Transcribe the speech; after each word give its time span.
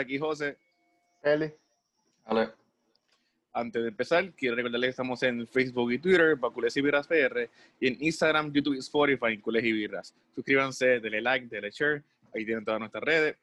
aquí 0.00 0.18
José. 0.18 0.56
Eli. 1.22 1.52
Vale. 2.26 2.50
Antes 3.52 3.82
de 3.82 3.88
empezar, 3.88 4.32
quiero 4.32 4.56
recordarles 4.56 4.88
que 4.88 4.90
estamos 4.90 5.22
en 5.22 5.46
Facebook 5.46 5.92
y 5.92 5.98
Twitter, 5.98 6.34
Bacules 6.34 6.76
y 6.76 6.80
Birras 6.80 7.06
PR, 7.06 7.48
y 7.78 7.86
en 7.86 8.02
Instagram, 8.02 8.52
YouTube 8.52 8.74
y 8.74 8.78
Spotify, 8.78 9.34
en 9.34 9.40
Cules 9.40 9.64
y 9.64 9.72
Birras. 9.72 10.14
Suscríbanse, 10.34 10.98
denle 10.98 11.20
like, 11.20 11.46
denle 11.46 11.70
share, 11.70 12.02
ahí 12.34 12.44
tienen 12.44 12.64
todas 12.64 12.80
nuestras 12.80 13.04
redes. 13.04 13.36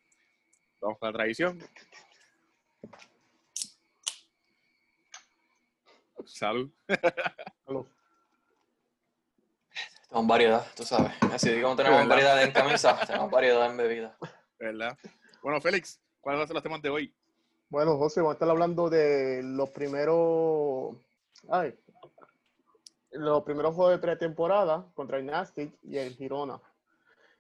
Vamos 0.82 0.98
con 0.98 1.08
la 1.08 1.14
tradición. 1.14 1.60
Salud. 6.26 6.70
Salud. 7.66 7.86
Tenemos 10.10 10.28
variedad, 10.28 10.68
tú 10.76 10.84
sabes. 10.84 11.14
Así 11.32 11.62
como 11.62 11.76
tenemos 11.78 12.00
¿Verdad? 12.00 12.10
variedad 12.10 12.44
en 12.44 12.52
camisa, 12.52 13.00
tenemos 13.08 13.32
variedad 13.32 13.72
en 13.72 13.78
bebida. 13.78 14.18
¿Verdad? 14.60 14.98
Bueno, 15.42 15.62
Félix, 15.62 16.02
¿cuáles 16.22 16.40
van 16.40 16.44
a 16.44 16.48
ser 16.48 16.54
los 16.54 16.64
temas 16.64 16.82
de 16.82 16.90
hoy? 16.90 17.14
Bueno, 17.70 17.98
José, 17.98 18.22
vamos 18.22 18.34
a 18.34 18.36
estar 18.36 18.50
hablando 18.50 18.90
de 18.90 19.42
los 19.44 19.70
primeros. 19.72 20.96
Ay. 21.50 21.78
Los 23.12 23.44
primeros 23.44 23.76
juegos 23.76 23.94
de 23.94 24.00
pretemporada 24.00 24.90
contra 24.94 25.18
el 25.18 25.26
Nastic 25.26 25.78
y 25.84 25.98
el 25.98 26.14
Girona. 26.14 26.62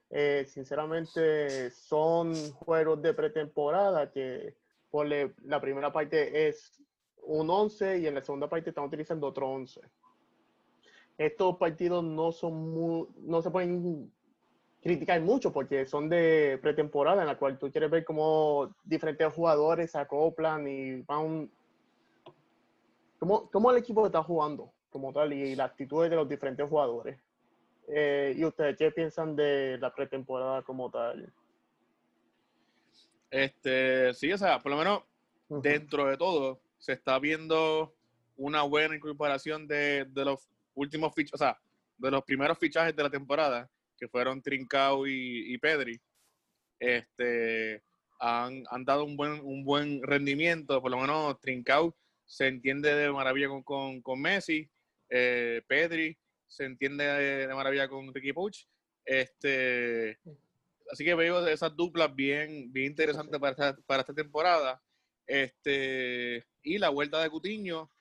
Eh, 0.10 0.46
sinceramente, 0.48 1.72
son 1.72 2.34
juegos 2.54 3.02
de 3.02 3.14
pretemporada 3.14 4.12
que 4.12 4.56
por 4.90 5.08
la 5.08 5.62
primera 5.62 5.92
parte 5.94 6.50
es 6.50 6.82
un 7.24 7.50
11 7.50 8.00
y 8.00 8.08
en 8.08 8.16
la 8.16 8.22
segunda 8.22 8.50
parte 8.50 8.70
están 8.70 8.86
utilizando 8.86 9.28
otro 9.28 9.48
11. 9.50 9.80
Estos 11.18 11.58
partidos 11.58 12.04
no 12.04 12.32
son 12.32 12.72
muy, 12.72 13.08
no 13.20 13.42
se 13.42 13.52
pueden 13.52 14.12
criticar 14.82 15.22
mucho 15.22 15.54
porque 15.54 15.86
son 15.86 16.10
de 16.10 16.60
pretemporada 16.62 17.22
en 17.22 17.28
la 17.28 17.38
cual 17.38 17.60
tú 17.60 17.72
quieres 17.72 17.90
ver 17.90 18.04
cómo 18.04 18.74
diferentes 18.84 19.32
jugadores 19.34 19.92
se 19.92 20.00
acoplan 20.00 20.68
y 20.68 21.02
van 21.04 21.52
cómo, 23.20 23.50
cómo 23.52 23.72
el 23.72 23.78
equipo 23.78 24.06
está 24.06 24.24
jugando 24.24 24.72
como 24.90 25.14
tal 25.14 25.32
y 25.34 25.56
la 25.56 25.66
actitud 25.66 26.04
de 26.04 26.16
los 26.16 26.28
diferentes 26.28 26.68
jugadores. 26.68 27.20
Eh, 27.88 28.34
¿Y 28.38 28.44
ustedes 28.44 28.78
qué 28.78 28.92
piensan 28.92 29.36
de 29.36 29.78
la 29.80 29.94
pretemporada 29.94 30.62
como 30.64 30.90
tal? 30.90 31.32
Este, 33.30 34.14
sí, 34.14 34.32
o 34.34 34.38
sea, 34.38 34.60
por 34.60 34.72
lo 34.72 34.78
menos 34.78 35.04
Ujú. 35.48 35.62
dentro 35.62 36.06
de 36.06 36.18
todo, 36.18 36.60
se 36.78 36.94
está 36.94 37.20
viendo 37.20 37.94
una 38.36 38.64
buena 38.64 38.96
incorporación 38.96 39.68
de, 39.68 40.06
de 40.06 40.26
los 40.26 40.50
últimos 40.74 41.14
fichajes, 41.14 41.36
o 41.36 41.44
sea, 41.44 41.60
de 41.98 42.12
los 42.12 42.24
primeros 42.24 42.58
fichajes 42.58 42.96
de 42.96 43.04
la 43.04 43.10
temporada, 43.10 43.70
que 44.02 44.08
fueron 44.08 44.42
Trincao 44.42 45.06
y, 45.06 45.54
y 45.54 45.58
Pedri. 45.60 46.02
Este, 46.80 47.84
han, 48.20 48.64
han 48.72 48.84
dado 48.84 49.06
un 49.06 49.16
buen, 49.16 49.34
un 49.44 49.64
buen 49.64 50.02
rendimiento, 50.02 50.82
por 50.82 50.90
lo 50.90 50.98
menos 50.98 51.40
Trincao 51.40 51.96
se 52.26 52.48
entiende 52.48 52.96
de 52.96 53.12
maravilla 53.12 53.48
con, 53.48 53.62
con, 53.62 54.02
con 54.02 54.20
Messi, 54.20 54.68
eh, 55.10 55.62
Pedri 55.68 56.18
se 56.48 56.66
entiende 56.66 57.06
de, 57.06 57.48
de 57.48 57.54
maravilla 57.54 57.88
con 57.88 58.12
Ricky 58.12 58.34
Puch. 58.34 58.66
Este, 59.06 60.20
así 60.92 61.06
que 61.06 61.14
veo 61.14 61.46
esas 61.48 61.76
duplas 61.76 62.14
bien, 62.16 62.74
bien 62.74 62.88
interesantes 62.88 63.40
para 63.40 63.52
esta, 63.52 63.78
para 63.86 64.02
esta 64.02 64.16
temporada. 64.16 64.82
Este, 65.28 66.48
y 66.64 66.80
la 66.80 66.90
vuelta 66.90 67.22
de 67.22 67.30
Cutiño, 67.30 67.92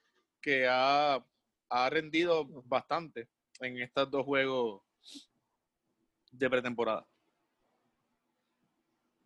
que 0.40 0.66
ha, 0.66 1.22
ha 1.68 1.90
rendido 1.90 2.46
bastante 2.64 3.28
en 3.60 3.78
estos 3.78 4.10
dos 4.10 4.24
juegos 4.24 4.82
de 6.30 6.50
pretemporada. 6.50 7.06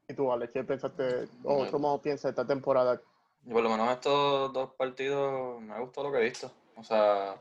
¿Y 0.09 0.15
tú, 0.15 0.31
Alex, 0.31 0.53
qué 0.53 0.65
pensaste 0.65 1.29
o 1.43 1.57
Bueno. 1.57 1.71
cómo 1.71 2.03
piensas 2.03 2.31
esta 2.31 2.47
temporada? 2.47 3.01
Por 3.51 3.63
lo 3.63 3.71
menos 3.71 3.91
estos 3.91 4.53
dos 4.53 4.75
partidos 4.75 5.61
me 5.61 5.79
gustó 5.81 6.03
lo 6.03 6.13
que 6.13 6.19
he 6.19 6.25
visto. 6.25 6.51
O 6.77 6.85
sea, 6.85 7.37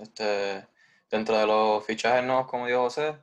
este, 0.00 0.66
dentro 1.10 1.36
de 1.38 1.46
los 1.46 1.84
fichajes 1.84 2.24
nuevos, 2.24 2.46
como 2.46 2.66
dijo 2.66 2.80
José, 2.80 3.18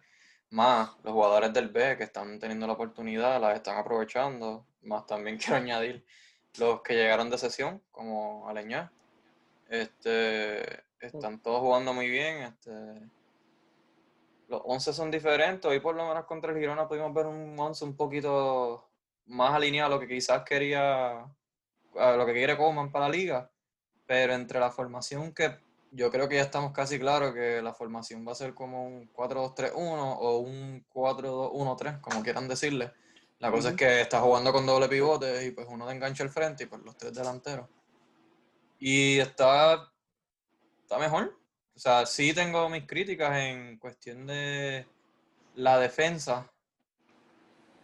más 0.49 0.91
los 1.03 1.13
jugadores 1.13 1.53
del 1.53 1.69
B 1.69 1.97
que 1.97 2.03
están 2.03 2.39
teniendo 2.39 2.67
la 2.67 2.73
oportunidad, 2.73 3.39
las 3.41 3.55
están 3.55 3.77
aprovechando. 3.77 4.65
Más 4.81 5.05
también 5.05 5.37
quiero 5.39 5.57
añadir 5.57 6.05
los 6.57 6.81
que 6.81 6.93
llegaron 6.95 7.29
de 7.29 7.37
sesión, 7.37 7.81
como 7.91 8.47
Aleñá. 8.47 8.91
Este, 9.67 10.83
están 10.99 11.41
todos 11.41 11.59
jugando 11.59 11.93
muy 11.93 12.09
bien. 12.09 12.43
Este, 12.43 13.09
los 14.47 14.61
11 14.63 14.93
son 14.93 15.11
diferentes. 15.11 15.69
Hoy 15.69 15.79
por 15.79 15.95
lo 15.95 16.07
menos 16.07 16.25
contra 16.25 16.51
el 16.51 16.59
Girona 16.59 16.87
pudimos 16.87 17.13
ver 17.13 17.25
un 17.25 17.59
11 17.59 17.83
un 17.85 17.95
poquito 17.95 18.89
más 19.25 19.53
alineado 19.53 19.93
a 19.93 19.95
lo 19.95 19.99
que 19.99 20.07
quizás 20.07 20.43
quería 20.43 21.25
a 21.97 22.11
lo 22.17 22.25
que 22.25 22.33
quiere 22.33 22.57
Coman 22.57 22.91
para 22.91 23.07
la 23.07 23.15
liga, 23.15 23.51
pero 24.05 24.33
entre 24.33 24.59
la 24.59 24.69
formación 24.69 25.33
que 25.33 25.57
yo 25.91 26.11
creo 26.11 26.27
que 26.27 26.35
ya 26.35 26.41
estamos 26.41 26.73
casi 26.73 26.99
claros 26.99 27.33
que 27.33 27.61
la 27.61 27.73
formación 27.73 28.27
va 28.27 28.33
a 28.33 28.35
ser 28.35 28.53
como 28.53 28.85
un 28.85 29.09
4-2-3-1 29.13 29.73
o 29.75 30.39
un 30.39 30.85
4-2-1-3, 30.93 32.01
como 32.01 32.21
quieran 32.21 32.49
decirle. 32.49 32.91
La 33.39 33.49
cosa 33.49 33.69
es 33.69 33.73
Ujú. 33.75 33.79
que 33.79 34.01
está 34.01 34.19
jugando 34.19 34.51
con 34.51 34.65
doble 34.65 34.89
pivote 34.89 35.45
y 35.45 35.51
pues 35.51 35.67
uno 35.69 35.87
de 35.87 35.93
enganche 35.95 36.23
al 36.23 36.29
frente 36.29 36.63
y 36.63 36.67
pues 36.67 36.81
los 36.81 36.97
tres 36.97 37.13
delanteros. 37.13 37.69
Y 38.79 39.19
está, 39.19 39.89
está 40.81 40.97
mejor. 40.97 41.37
O 41.75 41.79
sea, 41.79 42.05
sí 42.05 42.33
tengo 42.33 42.69
mis 42.69 42.85
críticas 42.85 43.37
en 43.37 43.77
cuestión 43.77 44.25
de 44.25 44.85
la 45.55 45.77
defensa, 45.77 46.49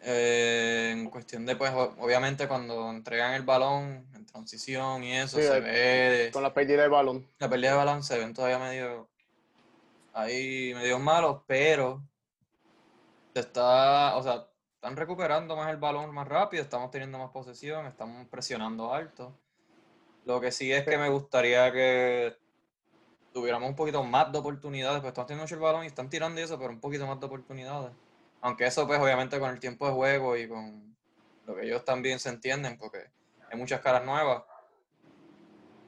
eh, 0.02 0.91
en 0.94 1.09
cuestión 1.09 1.46
de, 1.46 1.56
pues, 1.56 1.72
obviamente 1.74 2.47
cuando 2.47 2.90
entregan 2.90 3.34
el 3.34 3.44
balón 3.44 4.07
en 4.16 4.25
transición 4.25 5.03
y 5.03 5.18
eso, 5.18 5.38
Sí, 5.38 5.44
se 5.44 5.57
eh, 5.57 5.62
ve, 5.62 6.29
Con 6.31 6.41
la 6.41 6.53
pérdida 6.53 6.81
del 6.84 6.91
balón. 6.91 7.28
la 7.38 7.50
pérdida 7.50 7.72
de 7.72 7.78
balón 7.78 8.03
se 8.03 8.18
ven 8.18 8.34
todavía 8.34 8.59
medio, 8.59 9.09
ahí 10.13 10.73
medio 10.73 10.97
malos, 10.97 11.41
pero 11.46 12.02
se 13.34 13.41
está, 13.41 14.16
o 14.16 14.23
sea, 14.23 14.47
están 14.75 14.96
recuperando 14.96 15.56
más 15.56 15.69
el 15.69 15.78
balón 15.78 16.13
más 16.13 16.28
rápido, 16.28 16.63
estamos 16.63 16.90
teniendo 16.91 17.19
más 17.19 17.29
posesión, 17.29 17.85
estamos 17.85 18.28
presionando 18.29 18.94
alto. 18.94 19.38
Lo 20.25 20.40
que 20.40 20.52
sí 20.52 20.72
es 20.72 20.84
que 20.85 20.97
me 20.97 21.09
gustaría 21.09 21.72
que 21.72 22.38
tuviéramos 23.34 23.69
un 23.69 23.75
poquito 23.75 24.03
más 24.03 24.31
de 24.31 24.40
oportunidades, 24.40 25.00
pues 25.00 25.12
estamos 25.12 25.28
teniendo 25.28 25.44
mucho 25.44 25.56
el 25.56 25.62
balón 25.62 25.84
y 25.84 25.88
están 25.88 26.09
tirando 26.09 26.42
eso, 26.42 26.58
pero 26.58 26.72
un 26.72 26.80
poquito 26.80 27.08
más 27.08 27.19
de 27.19 27.25
oportunidades. 27.25 27.92
Aunque 28.42 28.66
eso, 28.66 28.88
pues, 28.88 29.00
obviamente 29.00 29.40
con 29.40 29.52
el 29.52 29.59
tiempo 29.59 29.88
de 29.88 29.94
juego 29.94 30.36
y 30.36 30.47
con 30.47 30.96
lo 31.46 31.56
que 31.56 31.66
ellos 31.66 31.86
también 31.86 32.20
se 32.20 32.30
entienden, 32.30 32.78
porque 32.78 33.00
hay 33.50 33.58
muchas 33.58 33.81
caras 33.81 34.06
nuevas. 34.06 34.44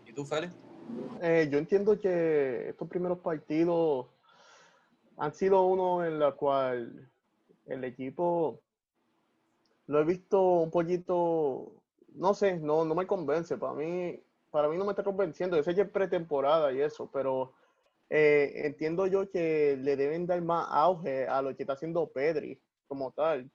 ¿Y 0.06 0.14
tú, 0.14 0.26
Félix? 0.26 0.53
Eh, 1.22 1.48
yo 1.52 1.58
entiendo 1.58 2.00
que 2.00 2.70
estos 2.70 2.88
primeros 2.88 3.20
partidos 3.20 4.08
han 5.18 5.34
sido 5.34 5.64
uno 5.64 6.06
en 6.06 6.20
la 6.20 6.34
cual 6.34 7.09
el 7.66 7.84
equipo 7.84 8.59
lo 9.88 10.00
he 10.00 10.03
visto 10.03 10.42
un 10.42 10.72
poquito, 10.72 11.74
no 12.16 12.34
sé, 12.34 12.58
no, 12.58 12.86
no 12.86 12.96
me 12.96 13.08
convence. 13.08 13.58
Para 13.58 13.74
mí, 13.74 14.20
para 14.53 14.69
mí 14.69 14.78
no 14.78 14.86
me 14.86 14.91
está 14.91 15.03
convenciendo. 15.03 15.58
Yo 15.58 15.64
sé 15.64 15.74
que 15.74 15.81
es 15.81 15.90
pretemporada 15.90 16.72
y 16.72 16.80
eso, 16.80 17.09
pero 17.12 17.56
eh, 18.08 18.52
entiendo 18.66 19.08
yo 19.08 19.28
que 19.31 19.75
le 19.81 19.96
deben 19.96 20.28
dar 20.28 20.40
más 20.44 20.68
auge 20.69 21.28
a 21.28 21.41
lo 21.41 21.55
que 21.55 21.64
está 21.64 21.73
haciendo 21.73 22.08
Pedri 22.11 22.61
como 22.88 23.11
tal. 23.11 23.50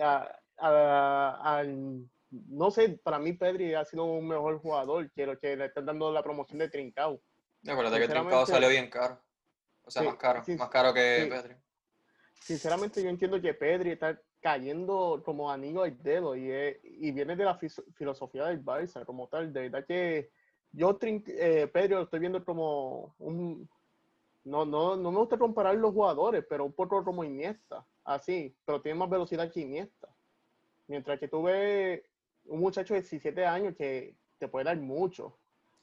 A- 0.00 0.34
a- 0.56 1.62
no 2.30 2.70
sé, 2.70 2.98
para 3.04 3.18
mí 3.18 3.34
Pedri 3.34 3.74
ha 3.74 3.84
sido 3.84 4.04
un 4.06 4.26
mejor 4.26 4.58
jugador 4.58 5.10
que 5.12 5.26
lo 5.26 5.38
que 5.38 5.54
le 5.54 5.66
están 5.66 5.84
dando 5.84 6.10
la 6.10 6.22
promoción 6.22 6.58
de 6.60 6.70
Trincao. 6.70 7.20
Acuérdate 7.68 8.00
que 8.00 8.08
Trincao 8.08 8.46
salió 8.46 8.70
bien 8.70 8.88
caro. 8.88 9.20
O 9.84 9.90
sea, 9.90 10.00
Sí, 10.00 10.08
más 10.08 10.16
caro, 10.16 10.44
sí, 10.46 10.56
más 10.56 10.70
caro 10.70 10.94
que 10.94 11.24
sí. 11.24 11.28
Pedri. 11.28 11.56
Sinceramente 12.40 13.02
yo 13.02 13.10
entiendo 13.10 13.38
que 13.38 13.52
Pedri 13.52 13.90
está 13.90 14.18
cayendo 14.42 15.22
como 15.24 15.50
anillo 15.50 15.84
al 15.84 16.02
dedo 16.02 16.34
y, 16.36 16.50
es- 16.50 16.78
y 16.82 17.12
viene 17.12 17.36
de 17.36 17.44
la 17.44 17.58
filosofía 17.94 18.46
del 18.46 18.62
Barça 18.62 19.06
como 19.06 19.28
tal. 19.28 19.52
De 19.52 19.68
verdad 19.68 19.86
que 19.86 20.30
yo 20.72 20.98
eh, 21.00 21.70
Pedri 21.72 21.94
lo 21.94 22.02
estoy 22.02 22.20
viendo 22.20 22.44
como 22.44 23.14
un... 23.18 23.68
No, 24.44 24.64
no, 24.64 24.96
no 24.96 25.12
me 25.12 25.18
gusta 25.18 25.38
comparar 25.38 25.76
los 25.76 25.92
jugadores, 25.92 26.44
pero 26.48 26.64
un 26.64 26.72
poco 26.72 27.04
como 27.04 27.22
Iniesta, 27.22 27.86
así, 28.04 28.52
pero 28.64 28.82
tiene 28.82 28.98
más 28.98 29.08
velocidad 29.08 29.50
que 29.52 29.60
Iniesta. 29.60 30.08
Mientras 30.88 31.20
que 31.20 31.28
tú 31.28 31.44
ves 31.44 32.02
un 32.46 32.58
muchacho 32.58 32.92
de 32.94 33.00
17 33.02 33.46
años 33.46 33.76
que 33.76 34.16
te 34.38 34.48
puede 34.48 34.64
dar 34.64 34.76
mucho. 34.78 35.38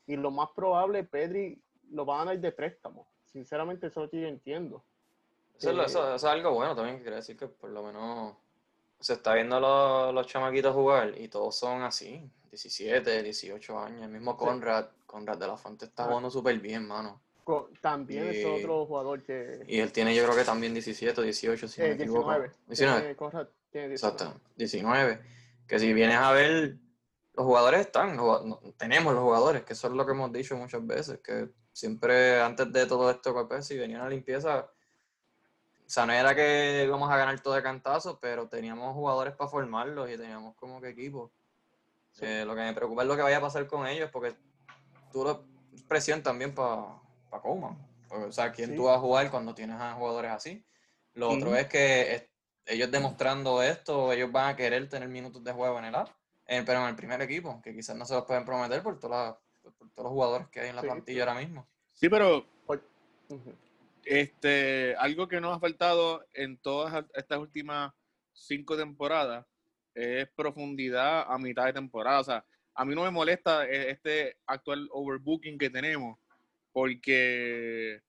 Y 0.06 0.18
lo 0.18 0.30
más 0.32 0.50
probable, 0.54 1.06
Pedri 1.06 1.62
lo 1.92 2.04
van 2.04 2.22
a 2.22 2.26
dar 2.32 2.40
de 2.40 2.52
préstamo. 2.52 3.08
Sinceramente, 3.32 3.88
eso 3.88 4.02
es 4.02 4.06
lo 4.08 4.10
que 4.12 4.22
yo 4.22 4.28
entiendo. 4.28 4.84
Eso, 5.58 5.72
Eh, 5.72 5.86
eso- 5.86 6.04
eso 6.08 6.16
es 6.16 6.24
algo 6.26 6.52
bueno 6.54 6.76
también, 6.76 6.98
que 6.98 7.04
quiere 7.04 7.16
decir 7.18 7.38
que 7.38 7.48
por 7.48 7.70
lo 7.70 7.84
menos 7.84 8.36
se 9.00 9.14
está 9.14 9.34
viendo 9.34 9.60
los, 9.60 10.14
los 10.14 10.28
chamaquitos 10.28 10.74
jugar 10.74 11.14
y 11.18 11.28
todos 11.28 11.56
son 11.56 11.84
así, 11.84 12.30
17, 12.52 13.24
18 13.24 13.80
años. 13.80 14.02
El 14.04 14.10
mismo 14.10 14.32
Sí. 14.34 14.38
Conrad, 14.46 14.88
Conrad 15.06 15.38
de 15.38 15.48
la 15.48 15.58
Fuente 15.58 15.86
está 15.86 16.06
jugando 16.06 16.30
súper 16.30 16.60
bien, 16.60 16.88
mano. 16.88 17.22
También 17.82 18.28
es 18.30 18.46
otro 18.46 18.86
jugador 18.86 19.24
que... 19.24 19.64
Y 19.68 19.80
él 19.80 19.92
tiene 19.92 20.14
yo 20.14 20.24
creo 20.26 20.36
que 20.36 20.44
también 20.44 20.72
17 20.74 21.20
o 21.20 21.24
18, 21.24 21.68
si 21.68 21.82
no 21.82 21.88
eh, 21.88 21.90
me 21.90 21.96
equivoco. 21.96 22.30
19. 22.30 22.52
19. 22.68 23.00
Tiene- 23.02 23.16
Conrad 23.16 23.48
tiene 23.72 23.88
19. 23.88 24.14
Exacto, 24.16 24.42
19. 24.56 25.22
que 25.68 25.80
si 25.80 25.94
vienes 25.94 26.18
a 26.18 26.32
ver, 26.32 26.76
los 27.34 27.46
jugadores 27.46 27.82
están, 27.82 28.16
no- 28.16 28.60
tenemos 28.78 29.14
los 29.16 29.24
jugadores, 29.24 29.64
que 29.64 29.74
eso 29.74 29.88
es 29.88 29.94
lo 29.94 30.06
que 30.06 30.12
hemos 30.12 30.32
dicho 30.32 30.56
muchas 30.58 30.86
veces, 30.86 31.20
que 31.24 31.50
siempre 31.74 32.40
antes 32.40 32.72
de 32.72 32.86
todo 32.86 33.10
esto, 33.10 33.48
si 33.62 33.78
venía 33.78 33.98
una 34.00 34.10
limpieza, 34.10 34.68
o 35.90 35.92
sea, 35.92 36.06
no 36.06 36.14
era 36.14 36.36
que 36.36 36.84
íbamos 36.86 37.10
a 37.10 37.18
ganar 37.18 37.40
todo 37.40 37.56
de 37.56 37.64
cantazo, 37.64 38.20
pero 38.20 38.48
teníamos 38.48 38.94
jugadores 38.94 39.34
para 39.34 39.50
formarlos 39.50 40.08
y 40.12 40.18
teníamos 40.18 40.56
como 40.56 40.80
que 40.80 40.90
equipo. 40.90 41.32
Sí. 42.12 42.26
Eh, 42.26 42.46
lo 42.46 42.54
que 42.54 42.62
me 42.62 42.74
preocupa 42.74 43.02
es 43.02 43.08
lo 43.08 43.16
que 43.16 43.24
vaya 43.24 43.38
a 43.38 43.42
pasar 43.42 43.66
con 43.66 43.88
ellos, 43.88 44.12
porque 44.14 44.36
tú 45.12 45.24
lo 45.24 45.44
es 45.74 45.82
presión 45.82 46.22
también 46.22 46.54
para 46.54 47.02
pa 47.32 47.42
Coleman. 47.42 47.76
Porque, 48.08 48.26
o 48.26 48.32
sea, 48.32 48.52
¿quién 48.52 48.70
Sí. 48.70 48.76
tú 48.76 48.84
vas 48.84 48.98
a 48.98 49.00
jugar 49.00 49.32
cuando 49.32 49.56
tienes 49.56 49.78
a 49.82 49.94
jugadores 49.96 50.30
así? 50.30 50.64
Lo 51.16 51.32
otro 51.32 51.48
Ujú. 51.50 51.58
es 51.58 51.66
que 51.66 52.14
es- 52.14 52.30
ellos 52.68 52.92
demostrando 52.92 53.64
esto, 53.64 54.14
ellos 54.14 54.32
van 54.32 54.50
a 54.50 54.56
querer 54.56 54.88
tener 54.90 55.10
minutos 55.10 55.44
de 55.44 55.54
juego 55.54 55.80
en 55.80 55.86
el 55.86 55.96
app, 55.96 56.10
eh, 56.46 56.62
pero 56.64 56.82
en 56.84 56.90
el 56.90 56.96
primer 56.96 57.20
equipo, 57.24 57.60
que 57.64 57.74
quizás 57.74 57.96
no 57.96 58.06
se 58.06 58.14
los 58.14 58.26
pueden 58.26 58.46
prometer 58.46 58.84
por, 58.84 59.00
todas 59.00 59.32
las- 59.32 59.38
por, 59.64 59.74
por 59.74 59.90
todos 59.90 60.04
los 60.04 60.14
jugadores 60.14 60.48
que 60.50 60.60
hay 60.60 60.70
en 60.70 60.76
la 60.76 60.82
Sí, 60.84 60.88
plantilla 60.88 61.24
ahora 61.24 61.40
mismo. 61.40 61.68
Sí, 61.94 62.10
pero 62.10 62.46
Ujú. 63.30 63.56
Este, 64.10 64.96
algo 64.98 65.28
que 65.28 65.40
nos 65.40 65.56
ha 65.56 65.60
faltado 65.60 66.26
en 66.34 66.58
todas 66.58 67.06
estas 67.14 67.38
últimas 67.38 67.94
cinco 68.34 68.76
temporadas 68.76 69.46
es 69.94 70.28
profundidad 70.36 71.32
a 71.32 71.38
mitad 71.38 71.66
de 71.66 71.74
temporada. 71.74 72.20
O 72.20 72.24
sea, 72.24 72.46
a 72.74 72.86
mí 72.86 72.96
no 72.96 73.04
me 73.04 73.12
molesta 73.12 73.68
eh, 73.68 73.92
este 73.92 74.38
actual 74.48 74.90
overbooking 74.92 75.60
que 75.60 75.70
tenemos, 75.70 76.18
porque 76.72 78.02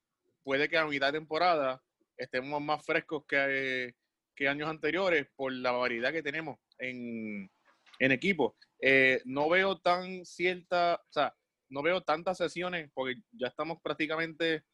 puede 0.42 0.70
que 0.70 0.78
a 0.78 0.86
mitad 0.86 1.08
de 1.08 1.18
temporada 1.18 1.82
estemos 2.16 2.62
más 2.62 2.82
frescos 2.82 3.26
que, 3.26 3.94
que 4.34 4.48
años 4.48 4.70
anteriores 4.70 5.28
por 5.36 5.52
la 5.52 5.72
variedad 5.72 6.12
que 6.12 6.22
tenemos 6.22 6.58
en, 6.78 7.50
en 7.98 8.12
equipo. 8.12 8.56
Eh, 8.80 9.20
no 9.26 9.50
veo 9.50 9.78
tan 9.78 10.24
cierta, 10.24 10.98
o 11.10 11.12
sea, 11.12 11.36
no 11.68 11.82
veo 11.82 12.00
tantas 12.00 12.38
sesiones, 12.38 12.90
porque 12.94 13.16
ya 13.32 13.48
estamos 13.48 13.82
prácticamente 13.82 14.64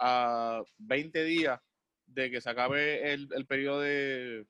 a 0.00 0.62
20 0.78 1.24
días 1.24 1.60
de 2.06 2.30
que 2.30 2.40
se 2.40 2.50
acabe 2.50 3.12
el, 3.12 3.28
el 3.32 3.46
periodo 3.46 3.80
de, 3.80 4.46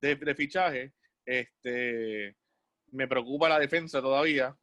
de, 0.00 0.16
de 0.16 0.34
fichaje. 0.34 0.94
Este, 1.26 2.36
me 2.90 3.08
preocupa 3.08 3.48
la 3.48 3.58
defensa 3.58 4.00
todavía. 4.00 4.56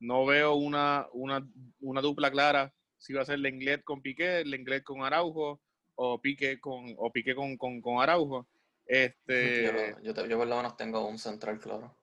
No 0.00 0.24
veo 0.24 0.54
una, 0.54 1.06
una, 1.12 1.46
una 1.80 2.00
dupla 2.00 2.30
clara 2.30 2.72
si 2.98 3.12
va 3.12 3.22
a 3.22 3.26
ser 3.26 3.38
Lenglet 3.38 3.84
con 3.84 4.00
Piqué, 4.00 4.44
Lenglet 4.44 4.82
con 4.82 5.02
Araujo 5.02 5.60
o 5.96 6.20
Piqué 6.20 6.58
con, 6.58 6.94
o 6.96 7.12
Piqué 7.12 7.34
con, 7.34 7.56
con, 7.56 7.80
con 7.80 8.00
Araujo. 8.00 8.48
Este, 8.86 9.96
Yo, 10.02 10.12
yo, 10.12 10.26
yo 10.26 10.36
por 10.36 10.46
lo 10.46 10.56
menos 10.56 10.76
tengo 10.76 11.08
un 11.08 11.18
central 11.18 11.58
claro. 11.58 11.96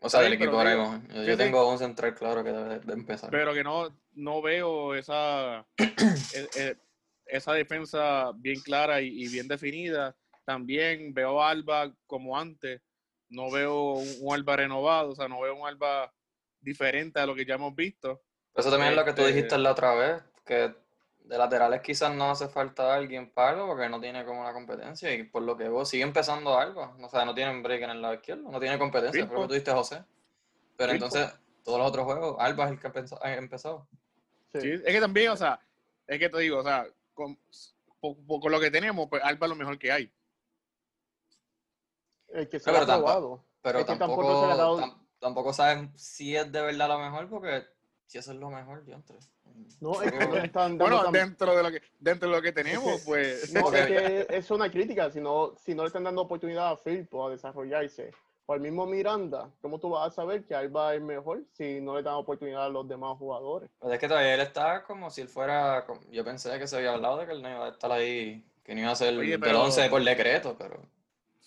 O 0.00 0.08
sea, 0.08 0.20
del 0.20 0.34
equipo 0.34 0.56
ahora 0.56 0.76
mismo. 0.76 1.02
Yo, 1.14 1.22
yo 1.24 1.36
tengo 1.36 1.68
un 1.70 1.78
central 1.78 2.14
claro 2.14 2.44
que 2.44 2.52
debe 2.52 2.78
de 2.80 2.92
empezar. 2.92 3.30
pero 3.30 3.52
que 3.54 3.64
no, 3.64 3.88
no 4.12 4.42
veo 4.42 4.94
esa, 4.94 5.66
e- 5.78 6.48
e- 6.56 6.76
esa 7.26 7.52
defensa 7.54 8.30
bien 8.36 8.60
clara 8.60 9.00
y, 9.00 9.08
y 9.24 9.28
bien 9.28 9.48
definida. 9.48 10.14
También 10.44 11.12
veo 11.12 11.42
a 11.42 11.50
Alba 11.50 11.92
como 12.06 12.38
antes, 12.38 12.80
no 13.28 13.50
veo 13.50 13.94
un, 13.94 14.08
un 14.20 14.34
Alba 14.34 14.56
renovado, 14.56 15.10
o 15.10 15.14
sea, 15.16 15.26
no 15.28 15.40
veo 15.40 15.56
un 15.56 15.66
Alba 15.66 16.12
diferente 16.60 17.18
a 17.18 17.26
lo 17.26 17.34
que 17.34 17.44
ya 17.44 17.54
hemos 17.54 17.74
visto. 17.74 18.22
Eso 18.54 18.70
también 18.70 18.90
es 18.92 18.96
lo 18.96 19.04
que 19.04 19.12
tú 19.12 19.22
Este- 19.22 19.32
dijiste 19.34 19.58
la 19.58 19.72
otra 19.72 19.94
vez, 19.94 20.22
que 20.44 20.72
de 21.26 21.38
laterales 21.38 21.80
quizás 21.80 22.14
no 22.14 22.30
hace 22.30 22.48
falta 22.48 22.94
alguien 22.94 23.30
para 23.30 23.50
algo 23.50 23.66
porque 23.66 23.88
no 23.88 24.00
tiene 24.00 24.24
como 24.24 24.44
la 24.44 24.52
competencia 24.52 25.12
y 25.12 25.24
por 25.24 25.42
lo 25.42 25.56
que 25.56 25.68
vos 25.68 25.88
sigue 25.88 26.04
empezando 26.04 26.56
Alba, 26.58 26.96
o 27.02 27.08
sea, 27.08 27.24
no 27.24 27.34
tienen 27.34 27.62
break 27.62 27.82
en 27.82 27.90
el 27.90 28.00
lado 28.02 28.14
izquierdo, 28.14 28.48
no 28.50 28.60
tiene 28.60 28.78
competencia, 28.78 29.22
Firpo. 29.22 29.34
por 29.34 29.50
lo 29.52 29.62
que 29.64 29.70
José. 29.72 30.04
Pero 30.76 30.92
Firpo. 30.92 31.06
entonces, 31.06 31.34
todos 31.64 31.78
los 31.78 31.88
otros 31.88 32.04
juegos, 32.04 32.36
Alba 32.38 32.64
es 32.66 32.70
el 32.72 32.80
que 32.80 32.86
ha 33.22 33.34
empezado. 33.34 33.88
Sí. 34.52 34.60
Sí, 34.60 34.70
Es 34.72 34.82
que 34.94 35.00
también, 35.00 35.30
o 35.32 35.36
sea, 35.36 35.60
es 36.06 36.18
que 36.18 36.28
te 36.28 36.38
digo, 36.38 36.58
o 36.60 36.62
sea, 36.62 36.86
con, 37.12 37.36
con 38.00 38.52
lo 38.52 38.60
que 38.60 38.70
tenemos, 38.70 39.08
pues 39.08 39.22
Alba 39.24 39.46
es 39.46 39.50
lo 39.50 39.56
mejor 39.56 39.78
que 39.78 39.90
hay. 39.90 40.12
El 42.28 42.48
que 42.48 42.58
se 42.58 42.64
Pero 42.66 42.78
ha 42.78 42.86
tampoco- 42.86 43.04
probado. 43.12 43.44
Pero 43.62 43.78
Es 43.80 43.84
que 43.84 43.96
tampoco, 43.96 44.22
tampoco 44.22 44.40
se 44.42 44.46
le 44.46 44.52
ha 44.52 44.56
dado- 44.56 44.78
tam- 44.80 45.06
tampoco 45.18 45.52
saben 45.52 45.92
si 45.98 46.36
es 46.36 46.50
de 46.52 46.62
verdad 46.62 46.88
lo 46.88 46.98
mejor 46.98 47.28
porque 47.28 47.66
si 48.06 48.18
eso 48.18 48.32
es 48.32 48.38
lo 48.38 48.50
mejor, 48.50 48.84
yo 48.86 48.94
entre. 48.94 49.16
No, 49.80 50.00
es 50.02 50.12
que 50.12 50.18
no 50.26 50.36
están 50.36 50.76
dando 50.78 50.84
Bueno, 50.84 51.10
dentro 51.12 51.56
de 51.56 51.62
lo 51.62 51.70
que, 51.70 51.82
dentro 51.98 52.28
de 52.28 52.36
lo 52.36 52.42
que 52.42 52.52
tenemos, 52.52 53.02
pues. 53.04 53.52
No, 53.52 53.72
es 53.72 53.86
que 53.86 54.26
es 54.30 54.50
una 54.50 54.70
crítica, 54.70 55.10
si 55.10 55.20
no, 55.20 55.54
si 55.64 55.74
no 55.74 55.82
le 55.82 55.88
están 55.88 56.04
dando 56.04 56.22
oportunidad 56.22 56.70
a 56.72 56.76
Firpo 56.76 57.26
a 57.26 57.30
desarrollarse. 57.30 58.12
O 58.48 58.52
al 58.52 58.60
mismo 58.60 58.86
Miranda, 58.86 59.50
¿cómo 59.60 59.80
tú 59.80 59.90
vas 59.90 60.06
a 60.06 60.14
saber 60.14 60.44
que 60.44 60.54
Alba 60.54 60.94
es 60.94 61.02
mejor 61.02 61.42
si 61.52 61.80
no 61.80 61.96
le 61.96 62.02
dan 62.04 62.14
oportunidad 62.14 62.66
a 62.66 62.68
los 62.68 62.86
demás 62.86 63.18
jugadores? 63.18 63.68
Pero 63.80 63.92
es 63.92 63.98
que 63.98 64.06
todavía 64.06 64.34
él 64.34 64.40
está 64.40 64.84
como 64.84 65.10
si 65.10 65.22
él 65.22 65.28
fuera. 65.28 65.84
como- 65.84 66.00
Yo 66.12 66.24
pensé 66.24 66.56
que 66.58 66.68
se 66.68 66.76
había 66.76 66.92
hablado 66.92 67.18
de 67.18 67.26
que 67.26 67.32
él 67.32 67.42
no 67.42 67.50
iba 67.50 67.66
a 67.66 67.70
estar 67.70 67.90
ahí, 67.90 68.44
que 68.62 68.72
no 68.74 68.82
iba 68.82 68.92
a 68.92 68.94
ser 68.96 69.16
Oye, 69.18 69.32
del 69.32 69.40
pero- 69.40 69.64
11 69.64 69.88
por 69.88 70.04
decreto, 70.04 70.54
pero. 70.56 70.80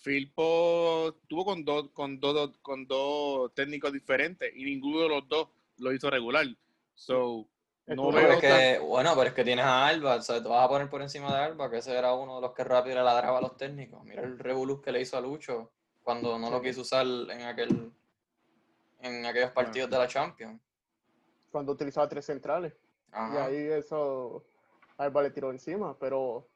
Filpo 0.02 1.14
tuvo 1.28 1.46
con 1.46 1.64
dos, 1.64 1.90
con 1.94 2.20
dos, 2.20 2.58
con 2.62 2.86
dos 2.88 3.54
técnicos 3.54 3.94
diferentes 3.94 4.52
y 4.56 4.64
ninguno 4.66 5.02
de 5.02 5.10
los 5.10 5.28
dos 5.30 5.48
lo 5.80 5.94
hizo 5.94 6.10
regular. 6.10 6.46
So, 6.94 7.48
no 7.88 8.12
Pero 8.12 8.34
es 8.34 8.40
que, 8.40 8.80
bueno, 8.80 9.14
pero 9.16 9.30
es 9.30 9.34
que 9.34 9.44
tienes 9.44 9.66
a 9.66 9.88
Alba, 9.88 10.16
o 10.16 10.22
sea, 10.22 10.42
te 10.42 10.48
vas 10.48 10.64
a 10.64 10.70
poner 10.70 10.90
por 10.90 11.02
encima 11.02 11.34
de 11.34 11.44
Alba, 11.44 11.72
que 11.72 11.78
ese 11.78 11.98
era 11.98 12.14
uno 12.14 12.36
de 12.36 12.42
los 12.42 12.54
que 12.54 12.64
rápido 12.64 12.98
le 12.98 13.04
ladraba 13.04 13.40
a 13.40 13.42
los 13.42 13.58
técnicos. 13.58 14.04
Mira 14.04 14.22
el 14.22 14.38
revolú 14.38 14.80
que 14.80 14.92
le 14.92 15.02
hizo 15.02 15.18
a 15.18 15.22
Lucho 15.22 15.72
cuando 16.04 16.38
no 16.38 16.52
lo 16.52 16.62
quiso 16.62 16.81
usar 16.81 17.06
en 17.06 17.42
aquel 17.44 17.92
en 19.02 19.26
aquellos 19.26 19.52
partidos 19.52 19.90
de 19.90 19.98
la 19.98 20.08
Champions. 20.08 20.62
Cuando 21.52 21.72
utilizaba 21.72 22.08
tres 22.08 22.26
centrales. 22.26 22.74
Y 23.12 23.38
ahí 23.38 23.58
eso 23.58 24.46
Alba 24.98 25.24
le 25.24 25.31
tiró 25.31 25.52
encima, 25.52 25.98
pero 25.98 26.48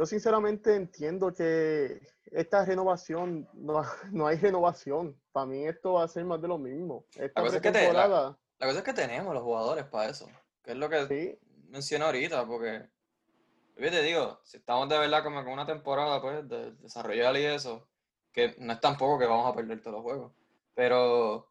yo 0.00 0.06
sinceramente 0.06 0.74
entiendo 0.76 1.30
que 1.30 2.00
esta 2.32 2.64
renovación, 2.64 3.46
no, 3.52 3.82
no 4.12 4.26
hay 4.26 4.38
renovación. 4.38 5.14
Para 5.30 5.44
mí 5.44 5.66
esto 5.66 5.92
va 5.92 6.04
a 6.04 6.08
ser 6.08 6.24
más 6.24 6.40
de 6.40 6.48
lo 6.48 6.56
mismo. 6.56 7.04
Esta 7.16 7.38
La 7.38 7.46
cosa 7.46 7.56
es 7.56 7.62
que 7.62 7.68
te- 7.70 7.78
pretemporada, 7.80 8.38
La 8.58 8.66
cosa 8.66 8.78
es 8.78 8.84
que 8.86 8.94
tenemos 8.94 9.34
los 9.34 9.42
jugadores 9.42 9.84
para 9.84 10.08
eso, 10.08 10.26
que 10.62 10.70
es 10.70 10.78
lo 10.78 10.88
que 10.88 11.06
sí, 11.06 11.38
mencioné 11.68 12.06
ahorita, 12.06 12.46
porque 12.46 12.88
yo 13.76 13.90
te 13.90 14.02
digo, 14.02 14.40
si 14.42 14.56
estamos 14.56 14.88
de 14.88 14.98
verdad 14.98 15.22
como 15.22 15.44
con 15.44 15.52
una 15.52 15.66
temporada 15.66 16.18
pues 16.22 16.48
de 16.48 16.72
desarrollar 16.76 17.36
y 17.36 17.44
eso, 17.44 17.86
que 18.32 18.54
no 18.58 18.72
es 18.72 18.80
tampoco 18.80 19.18
que 19.18 19.26
vamos 19.26 19.52
a 19.52 19.54
perder 19.54 19.82
todos 19.82 19.96
los 19.96 20.02
juegos, 20.02 20.32
pero 20.74 21.34
o 21.34 21.46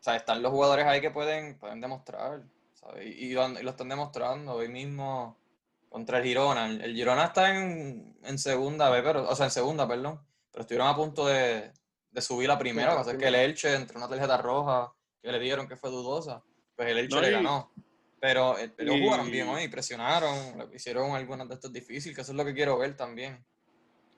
sea, 0.00 0.16
están 0.16 0.42
los 0.42 0.50
jugadores 0.50 0.84
ahí 0.84 1.00
que 1.00 1.12
pueden, 1.12 1.60
pueden 1.60 1.80
demostrar, 1.80 2.42
¿sabes? 2.74 3.06
Y, 3.06 3.26
y 3.26 3.30
y 3.30 3.34
lo 3.62 3.70
están 3.70 3.88
demostrando 3.88 4.54
hoy 4.54 4.68
mismo 4.68 5.36
contra 5.96 6.18
el 6.18 6.24
Girona. 6.24 6.66
El, 6.66 6.94
Girona 6.94 7.24
está 7.24 7.56
en, 7.56 8.18
en 8.22 8.38
segunda 8.38 8.90
B, 8.90 9.02
pero, 9.02 9.26
o 9.26 9.34
sea, 9.34 9.46
en 9.46 9.50
segunda, 9.50 9.88
perdón, 9.88 10.20
pero 10.52 10.60
estuvieron 10.60 10.88
a 10.88 10.94
punto 10.94 11.26
de, 11.26 11.72
de 12.10 12.20
subir 12.20 12.48
la 12.48 12.58
primera, 12.58 12.88
la 12.88 12.92
lo 12.92 12.98
que 12.98 13.04
pasa 13.04 13.12
es 13.12 13.18
que 13.18 13.28
el. 13.28 13.34
Elche, 13.34 13.74
entre 13.74 13.96
una 13.96 14.06
tarjeta 14.06 14.36
roja 14.36 14.92
que 15.22 15.32
le 15.32 15.40
dieron 15.40 15.66
que 15.66 15.74
fue 15.76 15.88
dudosa, 15.88 16.42
pues 16.76 16.90
el 16.90 16.98
Elche 16.98 17.14
No, 17.16 17.22
le 17.22 17.30
ganó. 17.30 17.72
Pero 18.20 18.58
eh, 18.58 18.74
jugaron 18.78 19.30
bien 19.30 19.48
hoy, 19.48 19.68
presionaron, 19.68 20.70
hicieron 20.74 21.12
algunas 21.12 21.48
de 21.48 21.54
estos 21.54 21.72
difíciles, 21.72 22.14
que 22.14 22.20
eso 22.20 22.32
es 22.32 22.36
lo 22.36 22.44
que 22.44 22.52
quiero 22.52 22.76
ver 22.76 22.94
también. 22.94 23.42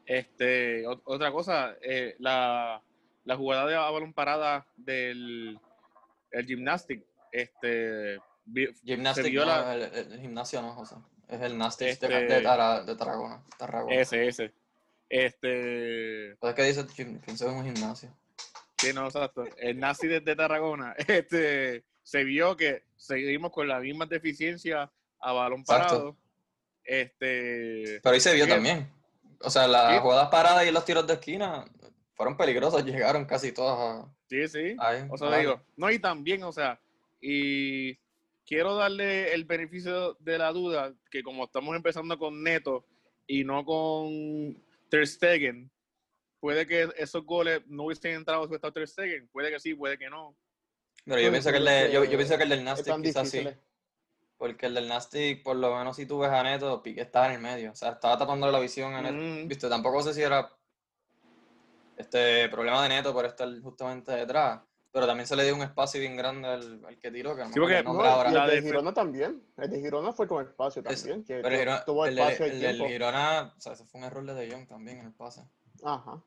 Este, 0.04 0.85
ot- 0.85 1.02
otra 1.04 1.30
cosa, 1.30 1.76
eh, 1.80 2.16
la, 2.18 2.82
la 3.25 3.37
jugada 3.37 3.66
de 3.66 3.76
balón 3.76 4.12
parada 4.14 4.66
del 4.76 5.61
el 6.32 6.47
gymnastic, 6.47 7.04
este, 7.30 8.18
vi- 8.47 8.75
Gimnastic, 8.85 9.30
vio 9.30 9.42
no, 9.42 9.47
la- 9.47 9.75
el- 9.76 10.12
el 10.12 10.20
gimnasio 10.20 10.61
no, 10.61 10.73
José. 10.73 10.97
Es 11.28 11.40
el 11.42 11.58
Nastic 11.58 11.88
Este- 11.88 12.08
de, 12.08 12.26
de, 12.26 12.40
Tara- 12.40 12.82
de 12.82 12.97
Tarragona. 12.97 13.42
Tarragona. 13.58 13.94
ese, 13.94 14.26
ese, 14.28 14.52
este, 15.08 16.30
Entonces, 16.30 16.54
¿qué 16.56 16.62
dice? 16.64 16.87
Gim- 16.88 17.20
Pienso 17.20 17.49
en 17.49 17.54
un 17.56 17.64
gimnasio. 17.64 18.11
sí, 18.78 18.92
no, 18.94 19.06
exacto, 19.06 19.44
el 19.58 19.78
nazi 19.78 20.06
desde 20.06 20.37
Tarragona, 20.37 20.94
este, 21.08 21.85
se 22.02 22.25
vio 22.25 22.56
que 22.56 22.85
seguimos 22.97 23.50
con 23.52 23.68
la 23.68 23.80
misma 23.80 24.06
deficiencia 24.06 24.90
a 25.20 25.32
balón 25.32 25.61
Exacto. 25.61 25.87
parado, 25.88 26.16
este, 26.85 28.00
Pero 28.02 28.14
ahí 28.14 28.20
se 28.20 28.35
vio 28.35 28.44
Sí. 28.44 28.50
también. 28.50 28.90
O 29.40 29.50
sea, 29.50 29.68
las 29.68 29.94
Sí. 29.94 30.00
jugadas 30.00 30.28
paradas 30.28 30.66
y 30.66 30.70
los 30.70 30.85
tiros 30.85 31.06
de 31.06 31.14
esquina 31.14 31.64
fueron 32.14 32.37
peligrosas, 32.37 32.85
llegaron 32.85 33.25
casi 33.25 33.52
todas 33.52 33.78
a... 34.04 34.08
sí, 34.28 34.49
sí, 34.49 34.76
ahí, 34.78 35.06
O 35.11 35.16
sea, 35.16 35.37
digo, 35.38 35.61
no, 35.76 35.90
y 35.90 35.99
también, 35.99 36.42
o 36.42 36.52
sea, 36.52 36.80
y 37.20 37.97
quiero 38.49 38.76
darle 38.76 39.35
el 39.35 39.45
beneficio 39.45 40.14
de 40.14 40.38
la 40.38 40.50
duda 40.52 40.95
que 41.11 41.23
como 41.23 41.45
estamos 41.45 41.76
empezando 41.76 42.19
con 42.19 42.43
Neto 42.43 42.87
y 43.26 43.45
no 43.45 43.62
con 43.64 44.57
Ter 44.88 45.07
Stegen, 45.07 45.71
puede 46.40 46.67
que 46.67 46.88
esos 46.97 47.26
goles 47.26 47.61
no 47.67 47.85
hubiesen 47.85 48.14
entrado 48.14 48.49
si 48.49 48.55
estado 48.55 48.73
Ter 48.73 48.88
Stegen, 48.88 49.28
puede 49.28 49.50
que 49.50 49.61
sí, 49.61 49.75
puede 49.75 49.99
que 49.99 50.09
no. 50.09 50.35
Pero 51.05 51.21
yo 51.21 51.31
pienso 51.31 51.50
que 51.50 51.59
el 51.59 51.64
de, 51.67 51.90
yo, 51.93 52.09
pienso 52.09 52.38
que 52.38 52.43
el 52.45 52.49
del 52.49 52.64
Nastic 52.64 53.02
quizás 53.02 53.28
sí. 53.28 53.38
difíciles. 53.38 53.59
Porque 54.38 54.67
el 54.67 54.75
del 54.75 54.88
Nastic, 54.88 55.43
por 55.43 55.57
lo 55.57 55.76
menos 55.76 55.97
si 55.97 56.07
tú 56.07 56.21
ves 56.21 56.31
a 56.31 56.43
Neto, 56.43 56.83
Piqué 56.83 57.02
estaba 57.02 57.26
en 57.26 57.33
el 57.33 57.40
medio. 57.40 57.73
O 57.73 57.75
sea, 57.75 57.90
estaba 57.90 58.17
tapándole 58.17 58.52
la 58.52 58.61
visión 58.61 58.95
a 58.95 59.02
Neto. 59.02 59.17
Mm. 59.17 59.49
Viste, 59.49 59.69
tampoco 59.69 60.00
sé 60.02 60.14
si 60.14 60.23
era 60.23 60.50
este 61.97 62.49
problema 62.49 62.83
de 62.83 62.88
Neto 62.90 63.12
por 63.12 63.26
estar 63.26 63.49
justamente 63.61 64.12
detrás. 64.12 64.61
Pero 64.90 65.07
también 65.07 65.26
se 65.26 65.37
le 65.37 65.45
dio 65.45 65.54
un 65.54 65.62
espacio 65.62 66.00
bien 66.00 66.16
grande 66.16 66.49
al, 66.49 66.85
al 66.87 66.99
que 66.99 67.11
tiró, 67.11 67.37
que 67.37 67.42
no 67.45 67.52
Sí, 67.52 67.61
porque- 67.61 67.78
el 67.78 67.85
No, 67.85 68.02
ahora. 68.02 68.30
y 68.30 68.35
la 68.35 68.45
el 68.47 68.50
de 68.50 68.62
Girona 68.62 68.95
también. 68.95 69.42
El 69.59 69.71
de 69.71 69.80
Girona 69.80 70.12
fue 70.12 70.26
con 70.26 70.45
espacio 70.47 70.83
Es- 70.87 71.02
también. 71.02 71.25
que 71.25 71.35
Pero 71.42 71.49
el, 71.54 71.61
Girona- 71.61 71.85
tuvo 71.85 72.07
el, 72.07 72.18
espacio 72.18 72.47
y 72.47 72.50
el 72.50 72.61
del 72.61 72.76
tiempo. 72.76 72.92
Girona, 72.92 73.54
o 73.57 73.61
sea, 73.61 73.73
ese 73.75 73.85
fue 73.85 74.00
un 74.00 74.07
error 74.07 74.25
de 74.25 74.35
De 74.35 74.50
Jong 74.50 74.66
también 74.66 74.99
en 75.00 75.07
el 75.07 75.12
pase. 75.12 75.42
Ajá. 75.85 76.23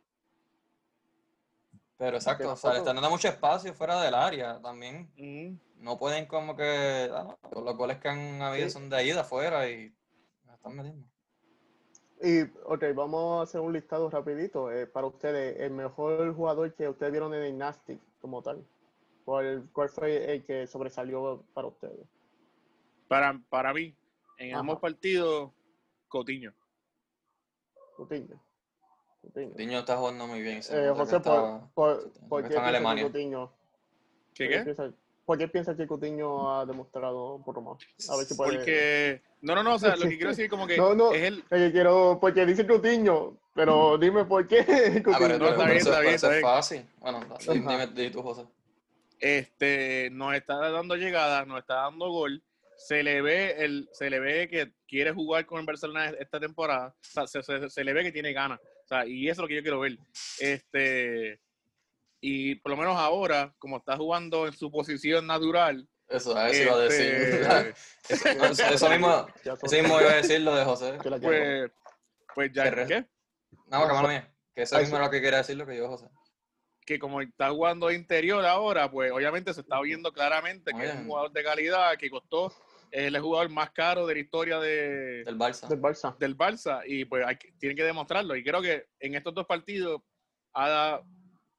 Pero 1.97 2.17
exacto, 2.17 2.51
o 2.51 2.55
sea, 2.55 2.73
le 2.73 2.79
están 2.79 2.95
dando 2.95 3.09
mucho 3.11 3.27
espacio 3.27 3.73
fuera 3.73 4.01
del 4.01 4.15
área 4.15 4.59
también. 4.61 5.11
Ujú. 5.17 5.59
No 5.83 5.97
pueden 5.99 6.25
como 6.25 6.55
que, 6.55 7.09
ah, 7.13 7.35
no, 7.53 7.61
los 7.61 7.75
goles 7.77 7.97
que 7.99 8.09
han 8.09 8.41
habido 8.41 8.67
Sí. 8.67 8.73
son 8.73 8.89
de 8.89 8.95
ahí, 8.95 9.11
de 9.11 9.19
afuera 9.19 9.67
y 9.69 9.93
están 10.51 10.75
metiendo. 10.75 11.05
Y, 12.23 12.41
ok, 12.65 12.83
vamos 12.95 13.39
a 13.39 13.43
hacer 13.43 13.61
un 13.61 13.73
listado 13.73 14.09
rapidito. 14.09 14.71
eh, 14.71 14.85
para 14.87 15.07
ustedes, 15.07 15.59
el 15.59 15.71
mejor 15.71 16.33
jugador 16.35 16.73
que 16.75 16.87
ustedes 16.87 17.11
vieron 17.11 17.33
en 17.33 17.43
el 17.43 17.57
Nastic 17.57 17.99
como 18.21 18.41
tal. 18.41 18.63
¿Cuál, 19.25 19.67
cuál 19.73 19.89
fue 19.89 20.33
el 20.35 20.45
que 20.45 20.67
sobresalió 20.67 21.43
para 21.53 21.67
ustedes? 21.67 22.07
Para, 23.07 23.39
para 23.49 23.73
mí, 23.73 23.95
en 24.37 24.51
Ajá. 24.51 24.59
ambos 24.59 24.79
partidos, 24.79 25.51
Cotiño. 26.07 26.53
Coutinho. 27.95 28.41
Coutinho. 29.21 29.49
Coutinho 29.49 29.79
está 29.79 29.97
jugando 29.97 30.27
muy 30.27 30.41
bien. 30.41 30.61
Eh, 30.69 30.91
José, 30.95 31.17
está- 31.17 31.69
por, 31.73 32.01
por, 32.09 32.11
¿por 32.27 32.41
qué 32.41 32.47
está 32.49 32.59
en 32.61 32.65
Alemania. 32.65 33.03
Coutinho? 33.03 33.51
¿Qué 34.33 34.63
¿por 34.65 34.75
qué? 34.75 34.93
¿Por 35.31 35.37
qué 35.37 35.47
piensas 35.47 35.77
que 35.77 35.87
Coutinho 35.87 36.53
ha 36.59 36.65
demostrado 36.65 37.35
un 37.35 37.43
poco 37.45 37.61
más? 37.61 37.77
A 38.09 38.17
ver 38.17 38.25
si 38.25 38.35
puede... 38.35 38.57
Porque. 38.57 39.21
No, 39.41 39.55
no, 39.55 39.63
no, 39.63 39.75
o 39.75 39.79
sea, 39.79 39.95
lo 39.95 40.01
que 40.09 40.17
quiero 40.17 40.31
decir 40.31 40.49
como 40.49 40.67
que 40.67 40.75
No, 40.75 40.93
no. 40.93 41.13
es 41.13 41.23
el. 41.23 41.43
Oye, 41.49 41.71
quiero, 41.71 42.17
porque 42.19 42.45
dice 42.45 42.67
Coutinho, 42.67 43.37
pero 43.55 43.97
dime 43.97 44.25
por 44.25 44.45
qué 44.45 44.59
Ah, 44.99 45.01
Coutinho. 45.01 45.37
No, 45.39 45.45
está 45.45 45.55
pero 45.55 45.65
bien, 45.67 45.77
eso, 45.77 45.89
está 45.89 46.01
bien, 46.01 46.13
está 46.15 46.27
es 46.27 46.33
bien. 46.33 46.41
fácil. 46.43 46.85
Bueno, 46.99 47.25
dime, 47.47 47.87
di 47.87 48.09
tú, 48.09 48.21
José. 48.21 48.45
este 49.19 50.09
nos 50.11 50.33
está 50.35 50.55
dando 50.69 50.95
llegadas, 50.95 51.47
nos 51.47 51.59
está 51.59 51.75
dando 51.75 52.09
gol. 52.09 52.43
Se 52.77 53.01
le 53.03 53.21
ve 53.21 53.55
el, 53.63 53.87
se 53.93 54.09
le 54.09 54.19
ve 54.19 54.49
que 54.49 54.73
quiere 54.85 55.13
jugar 55.13 55.45
con 55.45 55.59
el 55.61 55.65
Barcelona 55.65 56.09
esta 56.19 56.39
temporada. 56.41 56.93
O 57.15 57.27
sea, 57.27 57.27
se, 57.27 57.41
se- 57.43 57.69
se 57.69 57.83
le 57.85 57.93
ve 57.93 58.03
que 58.03 58.11
tiene 58.11 58.33
ganas. 58.33 58.59
O 58.59 58.87
sea, 58.87 59.05
y 59.05 59.29
eso 59.29 59.33
es 59.33 59.37
lo 59.43 59.47
que 59.47 59.55
yo 59.55 59.61
quiero 59.61 59.79
ver. 59.79 59.97
Este 60.39 61.39
y 62.21 62.55
por 62.55 62.71
lo 62.71 62.77
menos 62.77 62.95
ahora, 62.97 63.53
como 63.57 63.77
está 63.77 63.97
jugando 63.97 64.45
en 64.47 64.53
su 64.53 64.69
posición 64.71 65.25
natural, 65.27 65.87
Eso, 66.07 66.37
a 66.37 66.49
eso 66.49 66.63
iba 66.63 66.73
a 66.75 66.79
decir. 66.79 67.13
este, 68.09 68.31
eso, 68.31 68.63
eso 68.65 68.89
mismo, 68.89 69.27
eso 69.43 69.75
mismo 69.75 69.99
iba 70.01 70.11
a 70.11 70.15
decir 70.15 70.41
lo 70.41 70.55
de 70.55 70.63
José. 70.65 70.97
pues, 71.21 71.71
pues 72.35 72.51
ya 72.53 72.65
re- 72.69 72.85
¿qué? 72.87 73.05
No, 73.67 73.85
mala 73.87 74.07
mía. 74.07 74.33
Que 74.55 74.63
eso 74.63 74.75
Ay, 74.75 74.83
mismo 74.83 74.97
sí. 74.97 75.01
es 75.01 75.07
lo 75.07 75.11
que 75.11 75.21
quería 75.21 75.37
decir 75.39 75.55
lo 75.57 75.65
que 75.65 75.77
yo, 75.77 75.87
José. 75.87 76.07
que 76.85 76.99
como 76.99 77.21
está 77.21 77.49
jugando 77.51 77.87
de 77.87 77.95
interior 77.95 78.45
ahora, 78.45 78.89
pues 78.91 79.11
obviamente 79.11 79.53
se 79.53 79.61
está 79.61 79.79
viendo 79.81 80.11
claramente 80.11 80.71
que 80.73 80.85
es 80.85 80.93
un 80.95 81.05
jugador 81.07 81.31
de 81.31 81.43
calidad, 81.43 81.97
que 81.97 82.09
costó 82.09 82.53
es 82.91 83.03
el 83.05 83.17
jugador 83.19 83.49
más 83.49 83.71
caro 83.71 84.05
de 84.05 84.15
la 84.15 84.19
historia 84.19 84.59
de, 84.59 85.23
Del 85.23 85.37
Barça. 85.37 85.65
del 85.69 85.79
Barça. 85.81 86.17
del 86.17 86.37
Barça 86.37 86.81
y 86.85 87.05
pues 87.05 87.25
hay 87.25 87.37
que- 87.37 87.53
tienen 87.53 87.77
que 87.77 87.85
demostrarlo. 87.85 88.35
Y 88.35 88.43
creo 88.43 88.61
que 88.61 88.87
en 88.99 89.15
estos 89.15 89.33
dos 89.33 89.45
partidos 89.45 90.01
ha, 90.53 91.01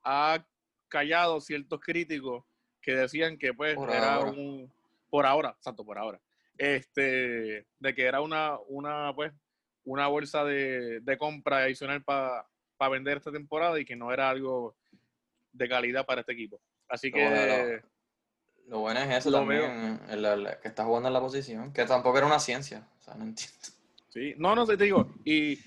ha 0.04 0.44
callado 0.92 1.40
ciertos 1.40 1.80
críticos 1.80 2.44
que 2.82 2.94
decían 2.94 3.38
que 3.38 3.54
pues 3.54 3.74
Por 3.76 3.90
era 3.90 4.16
ahora. 4.16 4.30
un 4.30 4.70
por 5.08 5.24
ahora, 5.26 5.56
santo 5.60 5.84
por 5.84 5.96
ahora, 5.98 6.20
este 6.58 7.66
de 7.78 7.94
que 7.94 8.02
era 8.02 8.20
una 8.20 8.58
una 8.68 9.12
pues 9.14 9.32
una 9.84 10.06
bolsa 10.06 10.44
de, 10.44 11.00
de 11.00 11.18
compra 11.18 11.58
adicional 11.64 12.04
para 12.04 12.46
vender 12.90 13.16
esta 13.16 13.32
temporada 13.32 13.80
y 13.80 13.84
que 13.84 13.96
no 13.96 14.12
era 14.12 14.28
algo 14.28 14.76
de 15.52 15.68
calidad 15.68 16.04
para 16.06 16.20
este 16.20 16.32
equipo. 16.32 16.60
Así 16.88 17.10
bueno, 17.10 17.30
que 17.30 17.82
Lo 18.68 18.78
bueno 18.80 19.00
es 19.00 19.10
eso 19.16 19.30
Lo 19.30 19.38
también, 19.38 20.00
el- 20.10 20.24
el- 20.24 20.58
que 20.62 20.68
está 20.68 20.84
jugando 20.84 21.08
en 21.08 21.14
la 21.14 21.20
posición, 21.20 21.72
que 21.72 21.84
tampoco 21.84 22.18
era 22.18 22.26
una 22.26 22.38
ciencia. 22.38 22.86
O 23.00 23.02
sea, 23.02 23.14
no 23.14 23.24
entiendo. 23.24 23.56
Sí, 24.08 24.34
no, 24.36 24.54
no, 24.54 24.66
te 24.66 24.76
digo, 24.76 25.10
y, 25.24 25.58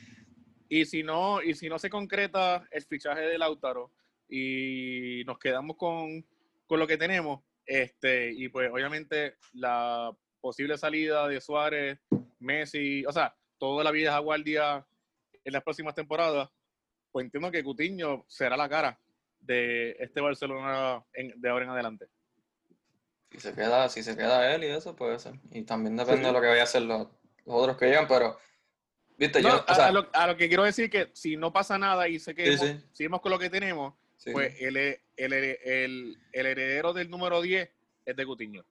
y 0.70 0.86
si 0.86 1.02
no, 1.04 1.42
y 1.42 1.56
si 1.56 1.68
no 1.68 1.80
se 1.80 1.90
concreta 1.90 2.64
el 2.72 2.84
fichaje 2.84 3.22
de 3.22 3.38
Lautaro 3.38 3.92
y 4.30 5.24
nos 5.26 5.38
quedamos 5.40 5.78
con, 5.78 6.26
con 6.68 6.80
lo 6.80 6.88
que 6.88 6.98
tenemos, 6.98 7.42
este, 7.66 8.32
y 8.32 8.50
pues 8.50 8.70
obviamente 8.72 9.36
la 9.54 10.12
posible 10.42 10.78
salida 10.78 11.28
de 11.28 11.42
Suárez, 11.42 12.00
Messi, 12.40 13.06
o 13.06 13.12
sea, 13.12 13.36
toda 13.58 13.84
la 13.84 13.92
vida 13.92 14.18
guardia 14.20 14.86
en 15.44 15.54
las 15.54 15.64
próximas 15.64 15.96
temporadas, 15.96 16.50
pues 17.12 17.26
entiendo 17.26 17.50
que 17.52 17.64
Cutiño 17.64 18.26
será 18.28 18.58
la 18.58 18.70
cara 18.70 19.00
de 19.40 19.92
este 20.00 20.22
Barcelona 20.22 21.04
en- 21.14 21.40
de 21.40 21.50
ahora 21.50 21.66
en 21.66 21.72
adelante. 21.72 22.08
Si 23.32 23.40
se 23.40 23.54
queda, 23.54 23.90
si 23.90 24.04
se 24.04 24.16
queda 24.16 24.54
él 24.56 24.64
y 24.64 24.68
eso 24.68 24.96
puede 24.96 25.20
ser. 25.20 25.34
Y 25.52 25.64
también 25.64 25.96
depende 25.96 26.28
de 26.28 26.32
lo 26.34 26.42
que 26.42 26.48
vaya 26.48 26.62
a 26.62 26.64
hacer 26.66 26.84
los, 26.84 27.08
los 27.46 27.56
otros 27.56 27.78
que 27.78 27.86
llegan, 27.88 28.08
pero 28.08 28.38
viste, 29.18 29.42
No, 29.42 29.50
yo, 29.50 29.56
o 29.58 29.64
a, 29.68 29.76
sea, 29.76 29.88
a 29.88 29.92
lo, 29.92 30.08
a 30.14 30.28
lo 30.28 30.38
que 30.38 30.48
quiero 30.48 30.64
decir 30.64 30.90
que 30.90 31.10
si 31.14 31.36
no 31.38 31.52
pasa 31.52 31.78
nada 31.78 32.08
y 32.08 32.20
sé 32.20 32.34
que 32.36 32.58
Sí, 32.58 32.68
sí. 32.68 32.80
seguimos 32.94 33.22
con 33.22 33.32
lo 33.32 33.40
que 33.40 33.50
tenemos, 33.50 33.94
sí, 34.26 34.32
pues 34.32 34.54
el, 34.60 34.76
el, 34.78 35.00
el, 35.18 35.34
el- 35.34 36.18
el 36.34 36.46
heredero 36.46 36.94
del 36.94 37.10
número 37.10 37.42
10 37.42 37.70
es 38.06 38.16
de 38.16 38.26
Cutiño. 38.26 38.66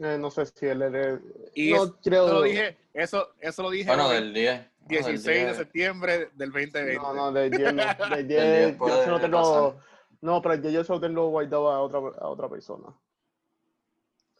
Eh, 0.00 0.16
no 0.18 0.30
sé 0.30 0.46
si 0.46 0.66
él 0.66 0.82
es... 0.82 1.20
Y 1.54 1.70
no 1.72 1.76
eso, 1.84 1.98
creo... 2.02 2.28
lo 2.32 2.42
dije, 2.42 2.78
eso, 2.94 3.34
eso 3.40 3.62
lo 3.62 3.70
dije 3.70 3.88
bueno, 3.88 4.08
del 4.08 4.32
10. 4.32 4.60
no, 4.60 4.68
del 4.88 4.88
16 4.88 5.24
de 5.24 5.44
10. 5.44 5.56
septiembre 5.56 6.18
del 6.34 6.50
2020. 6.50 6.94
No, 6.96 7.12
no, 7.14 7.32
de 7.32 7.50
10 7.50 7.74
no. 7.74 7.82
De 8.16 8.24
10 8.24 8.26
10 8.26 8.72
yo 8.72 8.78
puede 8.78 9.04
se 9.04 9.10
lo 9.10 9.20
tengo... 9.20 9.80
No, 10.22 10.40
pero 10.40 10.54
el 10.54 10.62
10 10.62 10.72
yo 10.74 10.84
se 10.84 10.92
lo 10.92 11.00
tengo 11.00 11.28
guardado 11.28 11.70
a 11.70 11.80
otra, 11.80 11.98
a 11.98 12.28
otra 12.28 12.48
persona. 12.48 12.94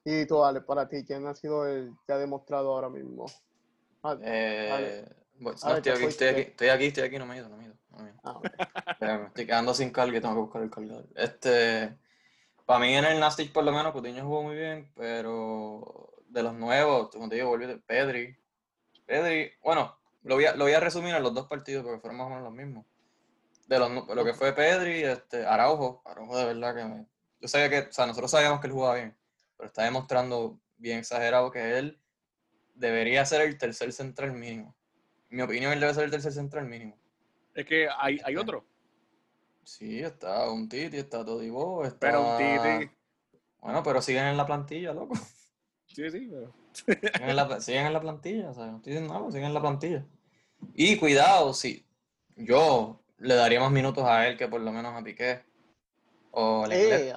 Y 0.05 0.27
tú, 0.27 0.43
Ale, 0.45 0.61
para 0.63 0.89
ti, 0.89 1.05
¿quién 1.05 1.27
ha 1.27 1.35
sido 1.35 1.67
el 1.67 1.93
que 2.07 2.13
ha 2.13 2.19
demostrado 2.19 2.73
ahora 2.73 2.89
mismo? 2.89 3.27
Ah, 4.03 4.17
Eh, 4.23 4.69
Vale. 4.71 5.22
No, 5.43 5.57
Vale, 5.61 5.77
estoy, 5.79 5.93
aquí, 5.93 6.05
estoy, 6.05 6.29
aquí, 6.29 6.41
estoy 6.41 6.69
aquí, 6.69 6.87
estoy 6.87 7.05
aquí, 7.05 7.19
no 7.19 7.27
me 7.27 7.35
he 7.35 7.39
ido, 7.39 7.49
no 7.49 7.57
me 7.57 7.65
he 7.65 7.67
ido. 7.67 7.77
no 7.91 7.99
me 7.99 8.09
he 8.09 8.13
ido. 8.13 8.21
ah, 8.25 9.19
me 9.19 9.27
estoy 9.27 9.47
quedando 9.47 9.75
sin 9.75 9.91
carga 9.91 10.17
y 10.17 10.21
tengo 10.21 10.35
que 10.35 10.41
buscar 10.41 10.63
el 10.63 10.71
cargador. 10.71 11.07
Este, 11.15 11.97
para 12.65 12.81
mí 12.81 12.95
en 12.95 13.05
el 13.05 13.21
Nastic 13.21 13.53
por 13.53 13.65
lo 13.65 13.73
menos, 13.73 13.93
Coutinho 13.93 14.25
jugó 14.25 14.43
muy 14.43 14.57
bien, 14.57 14.91
pero 14.95 16.13
de 16.29 16.43
los 16.43 16.55
nuevos, 16.55 17.11
como 17.11 17.29
te 17.29 17.37
digo, 17.37 17.49
volví 17.49 17.67
de 17.67 17.79
Pedri. 17.79 18.37
Pedri, 19.05 19.53
bueno, 19.63 19.97
lo 20.23 20.37
voy, 20.37 20.47
a, 20.47 20.55
lo 20.55 20.65
voy 20.65 20.73
a 20.73 20.81
resumir 20.81 21.15
en 21.15 21.23
los 21.23 21.35
dos 21.35 21.47
partidos 21.47 21.85
porque 21.85 22.01
fueron 22.01 22.19
más 22.19 22.27
o 22.27 22.31
menos 22.31 22.45
los 22.45 22.53
mismos. 22.53 22.87
De 23.67 23.79
los, 23.79 23.91
lo 23.91 24.25
que 24.25 24.35
fue 24.35 24.53
Pedri, 24.53 25.03
este, 25.03 25.45
Araujo, 25.45 26.03
Araujo 26.05 26.37
de 26.37 26.45
verdad 26.45 26.75
que 26.75 26.85
me... 26.85 27.07
Yo 27.41 27.49
sabía 27.49 27.69
que, 27.69 27.89
o 27.89 27.93
sea, 27.93 28.07
nosotros 28.07 28.31
sabíamos 28.31 28.61
que 28.61 28.69
él 28.69 28.73
jugaba 28.73 28.95
bien, 28.95 29.17
pero 29.57 29.67
está 29.67 29.83
demostrando 29.83 30.61
bien 30.77 30.99
exagerado 30.99 31.51
que 31.51 31.79
él 31.79 32.01
debería 32.75 33.27
ser 33.27 33.43
el 33.43 33.59
tercer 33.59 33.93
central 33.93 34.33
mínimo. 34.33 34.75
En 35.33 35.37
mi 35.37 35.43
opinión, 35.43 35.73
él 35.73 35.81
debe 35.81 35.95
ser 35.95 36.05
el 36.05 36.11
tercer 36.11 36.31
central 36.31 36.67
mínimo. 36.67 36.95
Es 37.55 37.65
que 37.65 37.89
hay, 37.99 38.21
hay 38.25 38.37
otro, 38.37 38.65
Sí, 39.65 40.01
está 40.03 40.51
un 40.51 40.69
Titi, 40.69 40.99
está 40.99 41.25
Todibo, 41.25 41.85
está... 41.85 41.99
pero 42.01 42.21
un 42.21 42.37
Titi. 42.37 42.91
Bueno, 43.61 43.83
pero 43.83 44.03
siguen 44.03 44.25
en 44.27 44.37
la 44.37 44.45
plantilla, 44.45 44.93
loco. 44.93 45.15
Sí, 45.87 46.11
sí, 46.11 46.29
pero- 46.31 46.53
Siguen 46.75 47.31
en 47.31 47.37
la, 47.37 47.61
siguen 47.61 47.87
en 47.87 47.93
la 47.93 48.01
plantilla, 48.01 48.51
o 48.51 48.55
sea, 48.55 48.67
no 48.67 48.77
estoy 48.79 48.93
diciendo 48.93 49.15
nada, 49.15 49.31
siguen 49.31 49.47
en 49.47 49.55
la 49.55 49.61
plantilla. 49.61 50.05
Y 50.75 50.97
cuidado, 50.99 51.55
sí, 51.55 51.85
yo 52.37 53.01
le 53.19 53.35
daría 53.35 53.61
más 53.61 53.71
minutos 53.71 54.05
a 54.05 54.27
él 54.27 54.37
que 54.37 54.49
por 54.49 54.61
lo 54.61 54.71
menos 54.73 54.95
a 54.95 55.03
Piqué. 55.05 55.41
O 56.33 56.65
a 56.65 56.69
Eh, 56.75 57.15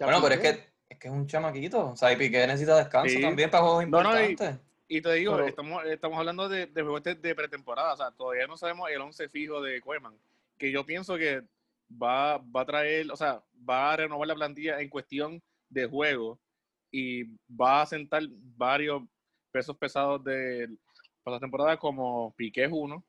Bueno, 0.00 0.20
pero 0.22 0.34
es 0.34 0.40
que, 0.40 0.68
es 0.90 0.98
que 0.98 1.08
es 1.08 1.14
un 1.14 1.26
chamaquito, 1.26 1.90
o 1.90 1.96
sea, 1.96 2.12
y 2.12 2.16
Piqué 2.16 2.46
necesita 2.46 2.76
descanso 2.76 3.14
Sí. 3.14 3.20
también 3.22 3.50
para 3.50 3.62
juegos 3.64 3.86
No, 3.88 4.02
no, 4.02 4.20
y- 4.20 4.30
importantes. 4.30 4.67
Y 4.88 5.02
te 5.02 5.12
digo, 5.14 5.36
Pero- 5.36 5.46
estamos, 5.46 5.84
estamos 5.84 6.18
hablando 6.18 6.48
de, 6.48 6.66
de 6.66 6.82
juegos 6.82 7.02
de, 7.02 7.14
de 7.14 7.34
pretemporada, 7.34 7.92
o 7.92 7.96
sea, 7.96 8.10
todavía 8.10 8.46
no 8.46 8.56
sabemos 8.56 8.90
el 8.90 9.00
11 9.00 9.28
fijo 9.28 9.60
de 9.60 9.80
Koeman, 9.82 10.16
que 10.56 10.72
yo 10.72 10.84
pienso 10.86 11.16
que 11.16 11.42
va, 11.90 12.38
va 12.38 12.62
a 12.62 12.66
traer, 12.66 13.10
o 13.12 13.16
sea, 13.16 13.42
va 13.68 13.92
a 13.92 13.96
renovar 13.98 14.26
la 14.26 14.34
plantilla 14.34 14.80
en 14.80 14.88
cuestión 14.88 15.42
de 15.68 15.86
juego 15.86 16.40
y 16.90 17.24
va 17.48 17.82
a 17.82 17.86
sentar 17.86 18.22
varios 18.56 19.02
pesos 19.52 19.76
pesados 19.76 20.24
de 20.24 20.68
para 21.22 21.36
la 21.36 21.40
temporada 21.40 21.76
como 21.76 22.34
Piqué 22.36 22.64
es 22.64 22.70
uno, 22.72 23.04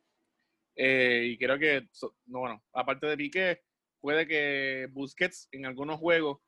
eh, 0.75 1.27
y 1.31 1.37
creo 1.37 1.57
que, 1.57 1.87
no, 2.25 2.39
bueno, 2.39 2.61
aparte 2.73 3.07
de 3.07 3.15
Piqué, 3.15 3.61
puede 4.01 4.27
que 4.27 4.89
Busquets 4.91 5.47
en 5.53 5.65
algunos 5.65 5.97
juegos, 5.99 6.39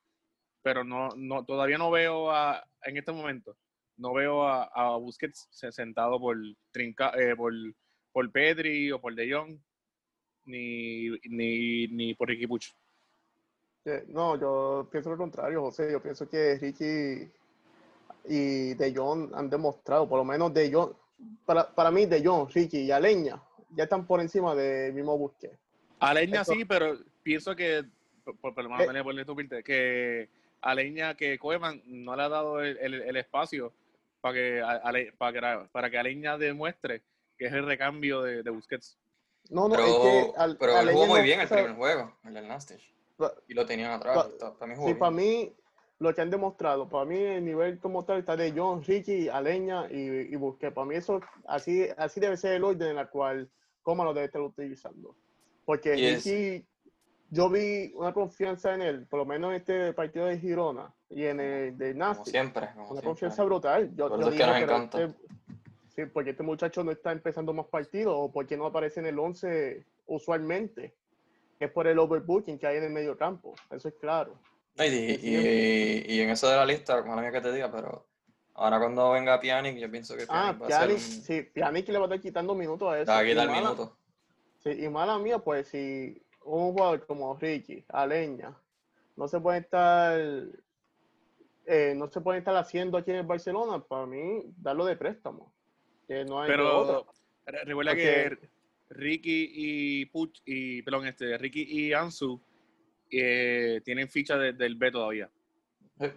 pero 0.61 0.83
no, 0.83 1.09
no 1.15 1.45
todavía 1.45 1.77
no 1.77 1.89
veo 1.89 2.29
a, 2.31 2.65
en 2.83 2.97
este 2.97 3.13
momento 3.13 3.55
no 4.01 4.13
veo 4.13 4.43
a, 4.47 4.63
a 4.65 4.97
Busquets 4.97 5.47
se- 5.51 5.71
sentado 5.71 6.19
por, 6.19 6.35
Trinca, 6.71 7.11
eh, 7.17 7.35
por, 7.35 7.53
por 8.11 8.31
Pedri 8.31 8.91
o 8.91 8.99
por 8.99 9.13
De 9.15 9.31
Jong, 9.31 9.57
ni, 10.45 11.09
ni, 11.29 11.87
ni 11.87 12.13
por 12.15 12.27
Ricky 12.27 12.47
Puch. 12.47 12.73
Eh, 13.85 14.05
No, 14.07 14.39
yo 14.39 14.87
pienso 14.91 15.09
lo 15.11 15.17
contrario, 15.17 15.61
José. 15.61 15.91
Yo 15.91 16.01
pienso 16.01 16.27
que 16.27 16.57
Ricky 16.59 17.31
y 18.27 18.73
De 18.73 18.93
Jong 18.95 19.33
han 19.33 19.49
demostrado, 19.49 20.07
por 20.09 20.17
lo 20.17 20.25
menos 20.25 20.53
De 20.53 20.71
Jong, 20.71 20.93
para, 21.45 21.73
para 21.73 21.91
mí 21.91 22.05
De 22.05 22.23
Jong, 22.25 22.49
Ricky 22.51 22.79
y 22.81 22.91
Aleña 22.91 23.41
ya 23.73 23.83
están 23.85 24.05
por 24.05 24.19
encima 24.19 24.53
del 24.55 24.93
mismo 24.93 25.17
Busquets. 25.17 25.57
Aleña 25.99 26.41
Esto- 26.41 26.53
sí, 26.53 26.65
pero 26.65 26.97
pienso 27.23 27.55
que, 27.55 27.85
por, 28.23 28.37
por, 28.37 28.53
Eh. 28.81 29.63
que 29.63 30.29
Aleña, 30.61 31.15
que 31.15 31.39
Koeman 31.39 31.81
no 31.85 32.15
le 32.15 32.21
ha 32.23 32.29
dado 32.29 32.59
el, 32.61 32.77
el- 32.77 33.01
el 33.01 33.15
espacio 33.17 33.71
para 34.21 34.33
que, 34.35 34.61
Ale- 34.61 35.13
para, 35.17 35.33
que, 35.63 35.69
para 35.71 35.89
que 35.89 35.97
Aleña 35.97 36.37
demuestre 36.37 37.03
que 37.37 37.47
es 37.47 37.53
el 37.53 37.65
recambio 37.65 38.21
de, 38.21 38.43
de 38.43 38.49
Busquets. 38.51 38.97
No, 39.49 39.67
no, 39.67 39.75
Pero, 39.75 39.87
es 39.87 39.97
que 40.31 40.31
al- 40.37 40.57
pero 40.57 40.73
él 40.73 40.77
Aleña 40.77 40.93
jugó 40.93 41.07
muy 41.07 41.17
no- 41.19 41.23
bien 41.25 41.39
el 41.39 41.45
o 41.45 41.49
sea, 41.49 41.57
primer 41.57 41.75
juego, 41.75 42.17
el 42.23 42.33
del 42.35 42.47
Y 43.47 43.53
lo 43.55 43.65
tenían 43.65 43.91
atrás. 43.91 44.15
Pa- 44.39 44.51
mí 44.67 44.75
jugó 44.75 44.87
Sí, 44.87 44.93
bien. 44.93 44.99
para 44.99 45.11
mí, 45.11 45.55
lo 45.99 46.13
que 46.15 46.21
han 46.21 46.29
demostrado, 46.29 46.87
para 46.87 47.05
mí 47.05 47.17
el 47.17 47.43
nivel 47.43 47.79
como 47.79 48.05
tal 48.05 48.19
está 48.19 48.35
de 48.37 48.53
John, 48.55 48.83
Ricky, 48.83 49.27
Aleña 49.29 49.87
y, 49.91 49.97
y 50.31 50.35
Busquets. 50.35 50.73
Para 50.73 50.85
mí 50.85 50.95
eso, 50.95 51.19
así, 51.47 51.87
así 51.97 52.19
debe 52.19 52.37
ser 52.37 52.53
el 52.53 52.63
orden 52.63 52.89
en 52.91 52.97
el 52.99 53.09
cual 53.09 53.49
Coma 53.81 54.03
lo 54.03 54.13
debe 54.13 54.27
estar 54.27 54.41
utilizando. 54.41 55.15
Porque 55.65 55.95
Ricky, 55.95 56.65
yo 57.31 57.49
vi 57.49 57.91
una 57.95 58.13
confianza 58.13 58.73
en 58.75 58.81
él, 58.81 59.07
por 59.07 59.19
lo 59.19 59.25
menos 59.25 59.49
en 59.51 59.55
este 59.57 59.93
partido 59.93 60.25
de 60.25 60.37
Girona 60.37 60.93
y 61.09 61.23
en 61.25 61.39
el 61.39 61.77
de 61.77 61.93
Como 61.93 62.05
Nasti. 62.05 62.29
siempre. 62.31 62.67
Como 62.73 62.81
Una 62.81 62.87
siempre. 62.87 63.07
confianza 63.07 63.43
brutal. 63.43 63.89
Yo, 63.95 64.09
yo 64.19 64.29
es 64.29 64.35
que 64.35 64.43
digo, 64.45 64.67
nos 64.67 64.83
este- 64.83 65.13
sí, 65.95 66.05
porque 66.13 66.31
este 66.31 66.43
muchacho 66.43 66.83
no 66.83 66.91
está 66.91 67.11
empezando 67.13 67.53
más 67.53 67.65
partidos 67.67 68.13
o 68.17 68.31
porque 68.31 68.57
no 68.57 68.65
aparece 68.65 68.99
en 68.99 69.05
el 69.07 69.17
11 69.17 69.85
usualmente. 70.07 70.93
Es 71.59 71.71
por 71.71 71.87
el 71.87 71.97
overbooking 71.99 72.59
que 72.59 72.67
hay 72.67 72.77
en 72.77 72.83
el 72.83 72.91
medio 72.91 73.17
campo. 73.17 73.53
Eso 73.71 73.87
es 73.87 73.93
claro. 73.95 74.35
Y, 74.77 74.83
y- 74.83 75.19
y- 75.23 76.05
y 76.15 76.21
en 76.21 76.29
eso 76.31 76.49
de 76.49 76.55
la 76.57 76.65
lista, 76.65 77.01
mala 77.03 77.21
mía 77.21 77.31
que 77.31 77.41
te 77.41 77.51
diga, 77.53 77.71
pero 77.71 78.07
ahora 78.55 78.77
cuando 78.79 79.11
venga 79.11 79.39
Pjanic, 79.39 79.77
yo 79.77 79.89
pienso 79.89 80.17
que 80.17 80.23
Ah, 80.27 80.53
Pjanic 80.57 80.61
va 80.71 80.77
a 80.77 80.81
ser 80.81 80.91
un- 80.91 80.99
sí, 80.99 81.41
Pjanic 81.53 81.87
le 81.87 81.97
va 81.97 82.05
a 82.05 82.07
estar 82.07 82.19
quitando 82.21 82.55
minutos 82.55 82.91
a 82.91 82.99
eso. 82.99 83.11
va 83.11 83.19
a 83.19 83.25
quitar 83.25 83.49
minutos. 83.49 83.91
sí, 84.63 84.69
y 84.71 84.89
mala 84.89 85.17
mía, 85.17 85.39
pues 85.39 85.67
si 85.67 86.21
un 86.43 86.71
jugador 86.73 87.05
como 87.05 87.35
Ricky, 87.37 87.83
Aleña, 87.89 88.55
no 89.15 89.27
se 89.27 89.39
puede 89.39 89.59
estar 89.59 90.19
eh, 91.65 91.93
no 91.95 92.07
se 92.09 92.21
puede 92.21 92.39
estar 92.39 92.55
haciendo 92.55 92.97
aquí 92.97 93.11
en 93.11 93.17
el 93.17 93.25
Barcelona, 93.25 93.79
para 93.83 94.05
mí, 94.05 94.41
darlo 94.57 94.83
de 94.85 94.95
préstamo. 94.95 95.51
Que 96.07 96.25
no 96.25 96.41
hay 96.41 96.49
de 96.49 96.53
Pero 96.57 97.05
recuerda 97.63 97.91
Porque- 97.91 98.37
que 98.39 98.49
Ricky 98.89 99.51
y 99.53 100.05
Puch 100.07 100.41
y 100.45 100.81
perdón, 100.81 101.07
este 101.07 101.37
Ricky 101.37 101.61
y 101.69 101.93
Ansu 101.93 102.41
eh, 103.09 103.81
tienen 103.85 104.09
ficha 104.09 104.37
de- 104.37 104.53
del 104.53 104.75
B 104.75 104.91
todavía. 104.91 105.29
Eh, 105.99 106.13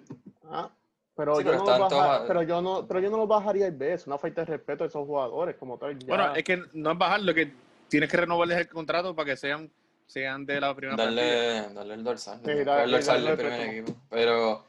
Ah, 0.46 0.70
pero, 1.16 1.36
Sí, 1.36 1.44
yo 1.44 1.50
pero 1.50 1.58
no 1.64 1.66
baja- 1.66 1.88
todos- 1.88 2.28
pero 2.28 2.42
yo 2.42 2.60
no, 2.62 2.86
pero 2.86 3.00
yo 3.00 3.10
no 3.10 3.16
los 3.18 3.28
bajaría 3.28 3.66
el 3.66 3.74
B, 3.76 3.92
es 3.94 4.06
una 4.06 4.18
falta 4.18 4.42
de 4.42 4.46
respeto 4.56 4.84
a 4.84 4.86
esos 4.88 5.06
jugadores 5.06 5.56
como 5.56 5.78
tal. 5.78 5.98
ya. 5.98 6.06
Bueno, 6.06 6.34
es 6.34 6.42
que 6.44 6.62
no 6.72 6.92
es 6.92 6.98
bajar, 6.98 7.20
lo 7.22 7.32
que 7.34 7.52
tienes 7.88 8.10
que 8.10 8.16
renovarles 8.16 8.58
el 8.58 8.68
contrato 8.68 9.14
para 9.14 9.30
que 9.30 9.36
sean 9.36 9.70
sean 10.14 10.46
de 10.46 10.60
la 10.60 10.74
primera 10.76 10.96
partida. 10.96 11.22
Darle, 11.22 11.74
darle 11.74 11.94
el 11.94 12.04
dorsal. 12.04 12.38
Sí, 12.38 12.46
darle 12.46 12.64
darle- 12.64 12.84
el 12.84 12.90
dorsal 12.92 13.20
del 13.22 13.30
el 13.32 13.36
primer 13.36 13.60
equipo. 13.68 13.98
Pero 14.08 14.64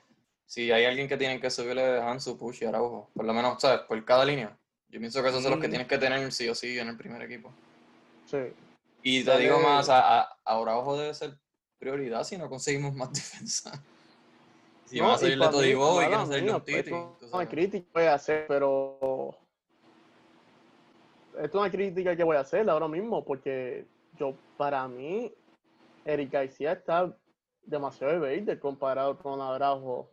si 0.45 0.71
hay 0.71 0.85
alguien 0.85 1.07
que 1.07 1.17
tienen 1.17 1.39
que 1.39 1.51
subirle 1.51 1.99
a 1.99 2.09
Hansu, 2.09 2.35
Push 2.37 2.63
y 2.63 2.65
Araujo, 2.65 3.09
por 3.13 3.25
lo 3.25 3.33
menos, 3.33 3.61
¿sabes? 3.61 3.81
Por 3.81 4.03
cada 4.03 4.25
línea. 4.25 4.57
Yo 4.89 4.99
pienso 4.99 5.21
que 5.21 5.29
esos 5.29 5.43
son 5.43 5.51
los 5.51 5.59
que 5.61 5.67
Mm. 5.67 5.71
tienes 5.71 5.87
que 5.87 5.97
tener 5.99 6.31
sí 6.31 6.49
o 6.49 6.55
sí 6.55 6.79
en 6.79 6.87
el 6.87 6.97
primer 6.97 7.21
equipo. 7.21 7.51
Sí. 8.25 8.37
Y 9.03 9.23
te 9.23 9.29
Dale- 9.31 9.43
digo 9.43 9.59
más, 9.59 9.87
a, 9.89 10.21
a, 10.21 10.37
Araujo 10.45 10.97
debe 10.97 11.13
ser 11.13 11.37
prioridad 11.77 12.23
si 12.23 12.37
no 12.37 12.49
conseguimos 12.49 12.95
más 12.95 13.11
defensa. 13.13 13.71
Si 14.85 14.99
No, 14.99 15.11
a 15.13 15.17
salir 15.17 15.33
y 15.35 15.39
de 15.39 15.45
pa' 15.45 15.51
mí, 15.51 15.57
Todibo 15.57 16.01
y 16.01 16.05
de 16.05 16.09
mía, 16.41 16.55
un 16.55 16.61
Titi. 16.63 16.79
esto 16.79 17.17
tú 17.19 17.39
es 17.41 17.49
crítica 17.49 17.85
que 17.85 17.99
voy 17.99 18.03
a 18.07 18.13
hacer, 18.15 18.45
pero 18.47 19.37
esto 21.33 21.45
es 21.45 21.53
una 21.55 21.69
crítica 21.71 22.15
que 22.15 22.23
voy 22.23 22.37
a 22.37 22.41
hacer 22.41 22.67
ahora 22.69 22.87
mismo, 22.87 23.23
porque 23.23 23.85
yo, 24.17 24.35
para 24.57 24.87
mí, 24.87 25.33
Eric 26.05 26.31
García 26.31 26.73
está 26.73 27.15
demasiado 27.63 28.19
verde 28.19 28.59
comparado 28.59 29.17
con 29.17 29.41
Araujo 29.41 30.09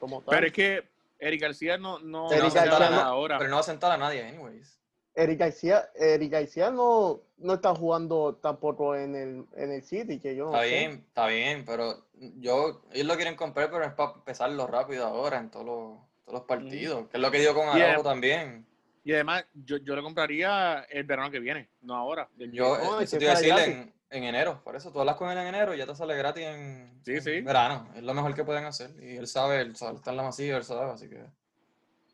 como 0.00 0.20
tal. 0.22 0.34
Pero 0.34 0.46
es 0.46 0.52
que 0.52 0.84
Eric 1.18 1.42
García 1.42 1.76
no, 1.78 1.98
no, 2.00 2.28
Sí, 2.28 2.36
no 2.36 2.42
no 2.42 2.46
Eric 2.48 2.50
se 2.52 2.58
García 2.58 2.74
habla 2.86 2.90
no- 2.90 3.02
ahora. 3.02 3.38
Pero 3.38 3.50
no 3.50 3.56
va 3.56 3.60
a 3.60 3.64
sentar 3.64 3.92
a 3.92 3.96
nadie, 3.98 4.22
anyways. 4.26 4.78
Eric 5.16 5.38
García, 5.38 5.88
Eric 5.94 6.32
García 6.32 6.70
no, 6.70 7.20
no 7.38 7.54
está 7.54 7.72
jugando 7.74 8.34
tampoco 8.36 8.96
en 8.96 9.14
el, 9.14 9.46
en 9.56 9.70
el 9.70 9.82
City, 9.82 10.18
que 10.18 10.34
yo 10.34 10.46
no 10.46 10.50
Está 10.54 10.64
sé. 10.64 10.70
bien, 10.70 10.90
está 11.06 11.26
bien, 11.28 11.64
pero 11.64 12.04
yo, 12.40 12.82
ellos 12.92 13.06
lo 13.06 13.14
quieren 13.14 13.36
comprar, 13.36 13.70
pero 13.70 13.84
es 13.84 13.92
para 13.92 14.12
empezarlo 14.14 14.66
rápido 14.66 15.06
ahora 15.06 15.38
en 15.38 15.50
todos 15.50 15.66
los, 15.66 15.98
todos 16.24 16.38
los 16.40 16.42
partidos. 16.42 17.08
Que 17.10 17.18
es 17.18 17.20
lo 17.22 17.30
que 17.30 17.38
digo 17.38 17.54
con 17.54 17.66
Yeah. 17.76 17.90
Araujo 17.90 18.02
también. 18.08 18.66
Y 19.04 19.12
además, 19.12 19.44
yo, 19.52 19.76
yo 19.76 19.94
lo 19.94 20.02
compraría 20.02 20.80
el 20.88 21.04
verano 21.04 21.30
que 21.30 21.38
viene, 21.38 21.68
no 21.82 21.94
ahora. 21.94 22.28
Yo, 22.38 22.78
No, 22.78 23.00
es 23.00 23.08
eso 23.08 23.18
te 23.18 23.24
iba 23.24 23.34
a 23.34 23.36
decir 23.40 23.52
en, 23.58 23.92
en 24.08 24.24
enero. 24.24 24.62
Por 24.64 24.76
eso 24.76 24.90
tú 24.90 24.98
hablas 25.00 25.16
con 25.16 25.30
él 25.30 25.36
en 25.36 25.48
enero 25.48 25.74
y 25.74 25.78
ya 25.78 25.86
te 25.86 25.94
sale 25.94 26.16
gratis 26.16 26.44
en, 26.44 27.00
Sí, 27.04 27.12
en 27.12 27.22
sí. 27.22 27.40
verano. 27.42 27.88
Es 27.94 28.02
lo 28.02 28.14
mejor 28.14 28.34
que 28.34 28.44
pueden 28.44 28.64
hacer. 28.64 28.90
Y 29.02 29.16
él 29.16 29.26
sabe, 29.26 29.60
él 29.60 29.76
sabe, 29.76 29.96
está 29.96 30.10
en 30.12 30.16
la 30.16 30.22
masilla, 30.22 30.56
él 30.56 30.64
sabe, 30.64 30.90
así 30.90 31.08
que. 31.08 31.22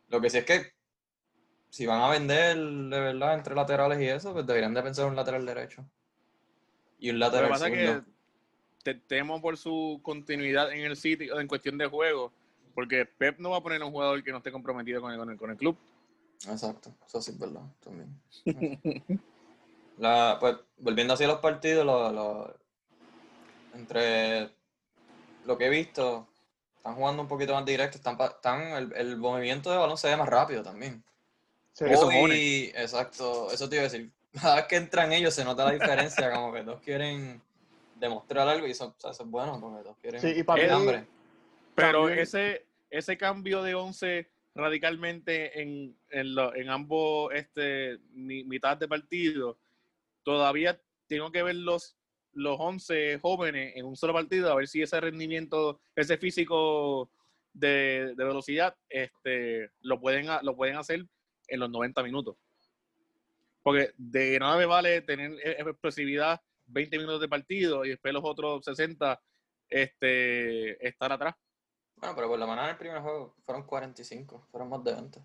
Lo 0.08 0.20
que 0.20 0.30
sí 0.30 0.38
es 0.38 0.44
que 0.44 0.72
si 1.68 1.86
van 1.86 2.00
a 2.02 2.08
vender 2.10 2.56
de 2.56 3.00
verdad 3.00 3.34
entre 3.34 3.54
laterales 3.54 4.00
y 4.00 4.06
eso, 4.08 4.32
pues 4.32 4.44
deberían 4.44 4.74
de 4.74 4.82
pensar 4.82 5.04
en 5.04 5.10
un 5.10 5.16
lateral 5.16 5.46
derecho. 5.46 5.88
Y 6.98 7.10
un 7.10 7.20
Lo 7.20 7.26
que 7.26 7.36
lateral 7.36 7.50
pasa 7.50 7.68
es 7.68 7.72
que 7.72 8.02
te, 8.82 8.94
temo 8.94 9.40
por 9.40 9.56
su 9.56 10.00
continuidad 10.02 10.72
en 10.72 10.80
el 10.80 10.96
City 10.96 11.28
en 11.32 11.46
cuestión 11.46 11.78
de 11.78 11.86
juego, 11.86 12.32
porque 12.74 13.06
Pep 13.06 13.38
no 13.38 13.50
va 13.50 13.58
a 13.58 13.62
poner 13.62 13.80
a 13.80 13.86
un 13.86 13.92
jugador 13.92 14.24
que 14.24 14.32
no 14.32 14.38
esté 14.38 14.50
comprometido 14.50 15.00
con 15.00 15.12
el, 15.12 15.18
con 15.18 15.30
el, 15.30 15.36
con 15.38 15.50
el 15.52 15.56
club. 15.56 15.76
Exacto, 16.48 16.90
eso 17.06 17.20
sí 17.20 17.32
es 17.32 17.38
verdad, 17.38 17.62
también. 17.80 18.20
La, 19.98 20.38
pues, 20.40 20.56
volviendo 20.78 21.12
hacia 21.14 21.26
los 21.26 21.40
partidos, 21.40 21.84
lo- 21.84 22.10
lo- 22.10 22.54
entre 23.74 24.50
lo 25.44 25.58
que 25.58 25.66
he 25.66 25.70
visto, 25.70 26.26
están 26.76 26.94
jugando 26.94 27.22
un 27.22 27.28
poquito 27.28 27.52
más 27.54 27.64
directo, 27.66 27.98
están, 27.98 28.18
están 28.20 28.62
el, 28.72 28.92
el 28.96 29.16
movimiento 29.18 29.70
de 29.70 29.76
balón 29.76 29.98
se 29.98 30.08
ve 30.08 30.16
más 30.16 30.28
rápido 30.28 30.62
también. 30.62 31.02
Sí. 31.74 31.84
Eso 31.86 32.06
Hoy, 32.06 32.72
exacto, 32.74 33.50
eso 33.52 33.68
te 33.68 33.76
iba 33.76 33.82
a 33.82 33.88
decir. 33.88 34.10
Cada 34.40 34.56
vez 34.56 34.64
que 34.66 34.76
entran 34.76 35.12
ellos 35.12 35.34
se 35.34 35.44
nota 35.44 35.64
la 35.64 35.72
diferencia, 35.72 36.32
como 36.32 36.52
que 36.52 36.62
todos 36.62 36.80
quieren 36.80 37.42
demostrar 37.96 38.48
algo 38.48 38.66
y 38.66 38.70
eso, 38.70 38.86
o 38.96 39.00
sea, 39.00 39.10
eso 39.10 39.24
es 39.24 39.28
bueno, 39.30 39.60
porque 39.60 39.82
todos 39.82 39.96
quieren 39.98 40.20
Sí, 40.20 40.28
y 40.36 40.42
para 40.42 40.62
mí- 40.62 40.68
hambre. 40.70 41.06
Pero 41.74 41.98
También- 42.06 42.18
ese, 42.20 42.64
ese 42.90 43.16
cambio 43.18 43.62
de 43.62 43.74
11 43.74 44.30
radicalmente 44.60 45.60
en, 45.60 45.96
en, 46.10 46.34
lo- 46.34 46.54
en 46.54 46.68
ambos 46.70 47.32
este, 47.34 47.98
mi- 48.12 48.44
mitad 48.44 48.76
de 48.76 48.86
partido, 48.88 49.58
todavía 50.22 50.80
tengo 51.08 51.32
que 51.32 51.42
ver 51.42 51.56
los, 51.56 51.96
los 52.32 52.56
11 52.60 53.18
jóvenes 53.18 53.74
en 53.76 53.86
un 53.86 53.96
solo 53.96 54.12
partido, 54.12 54.52
a 54.52 54.54
ver 54.56 54.68
si 54.68 54.82
ese 54.82 55.00
rendimiento, 55.00 55.80
ese 55.96 56.16
físico 56.18 57.10
de, 57.52 58.14
de 58.16 58.24
velocidad, 58.24 58.76
este, 58.88 59.70
lo, 59.80 59.98
pueden, 60.00 60.26
lo 60.42 60.54
pueden 60.54 60.76
hacer 60.76 61.04
en 61.48 61.60
los 61.60 61.70
90 61.70 62.02
minutos. 62.02 62.36
Porque 63.62 63.92
de 63.96 64.38
nada 64.38 64.56
me 64.56 64.66
vale 64.66 65.02
tener 65.02 65.32
e- 65.44 65.60
expresividad 65.60 66.40
20 66.66 66.96
minutos 66.98 67.20
de 67.20 67.28
partido 67.28 67.84
y 67.84 67.90
después 67.90 68.14
los 68.14 68.22
otros 68.24 68.64
60 68.64 69.20
este, 69.68 70.86
estar 70.86 71.12
atrás. 71.12 71.34
Bueno, 72.00 72.14
pero 72.16 72.28
por 72.28 72.38
la 72.38 72.46
manera 72.46 72.68
en 72.68 72.72
el 72.72 72.78
primer 72.78 73.02
juego 73.02 73.34
fueron 73.44 73.64
45, 73.64 74.46
fueron 74.50 74.70
más 74.70 74.82
de 74.82 74.94
20. 74.94 75.20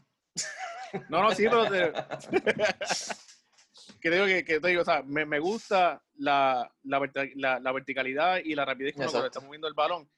No, 1.09 1.21
no, 1.21 1.31
sí, 1.31 1.45
pero 1.49 1.65
te, 4.01 4.09
digo 4.09 4.25
que, 4.25 4.43
que 4.45 4.59
te 4.59 4.67
digo, 4.67 4.81
o 4.81 4.85
sea, 4.85 5.01
me, 5.03 5.25
me 5.25 5.39
gusta 5.39 6.01
la, 6.17 6.69
la, 6.83 7.09
la- 7.35 7.59
la 7.59 7.71
verticalidad 7.71 8.37
y 8.43 8.55
la 8.55 8.65
rapidez 8.65 8.95
con 8.95 9.05
la 9.05 9.21
que 9.21 9.27
está 9.27 9.39
moviendo 9.39 9.67
el 9.67 9.73
balón, 9.73 10.09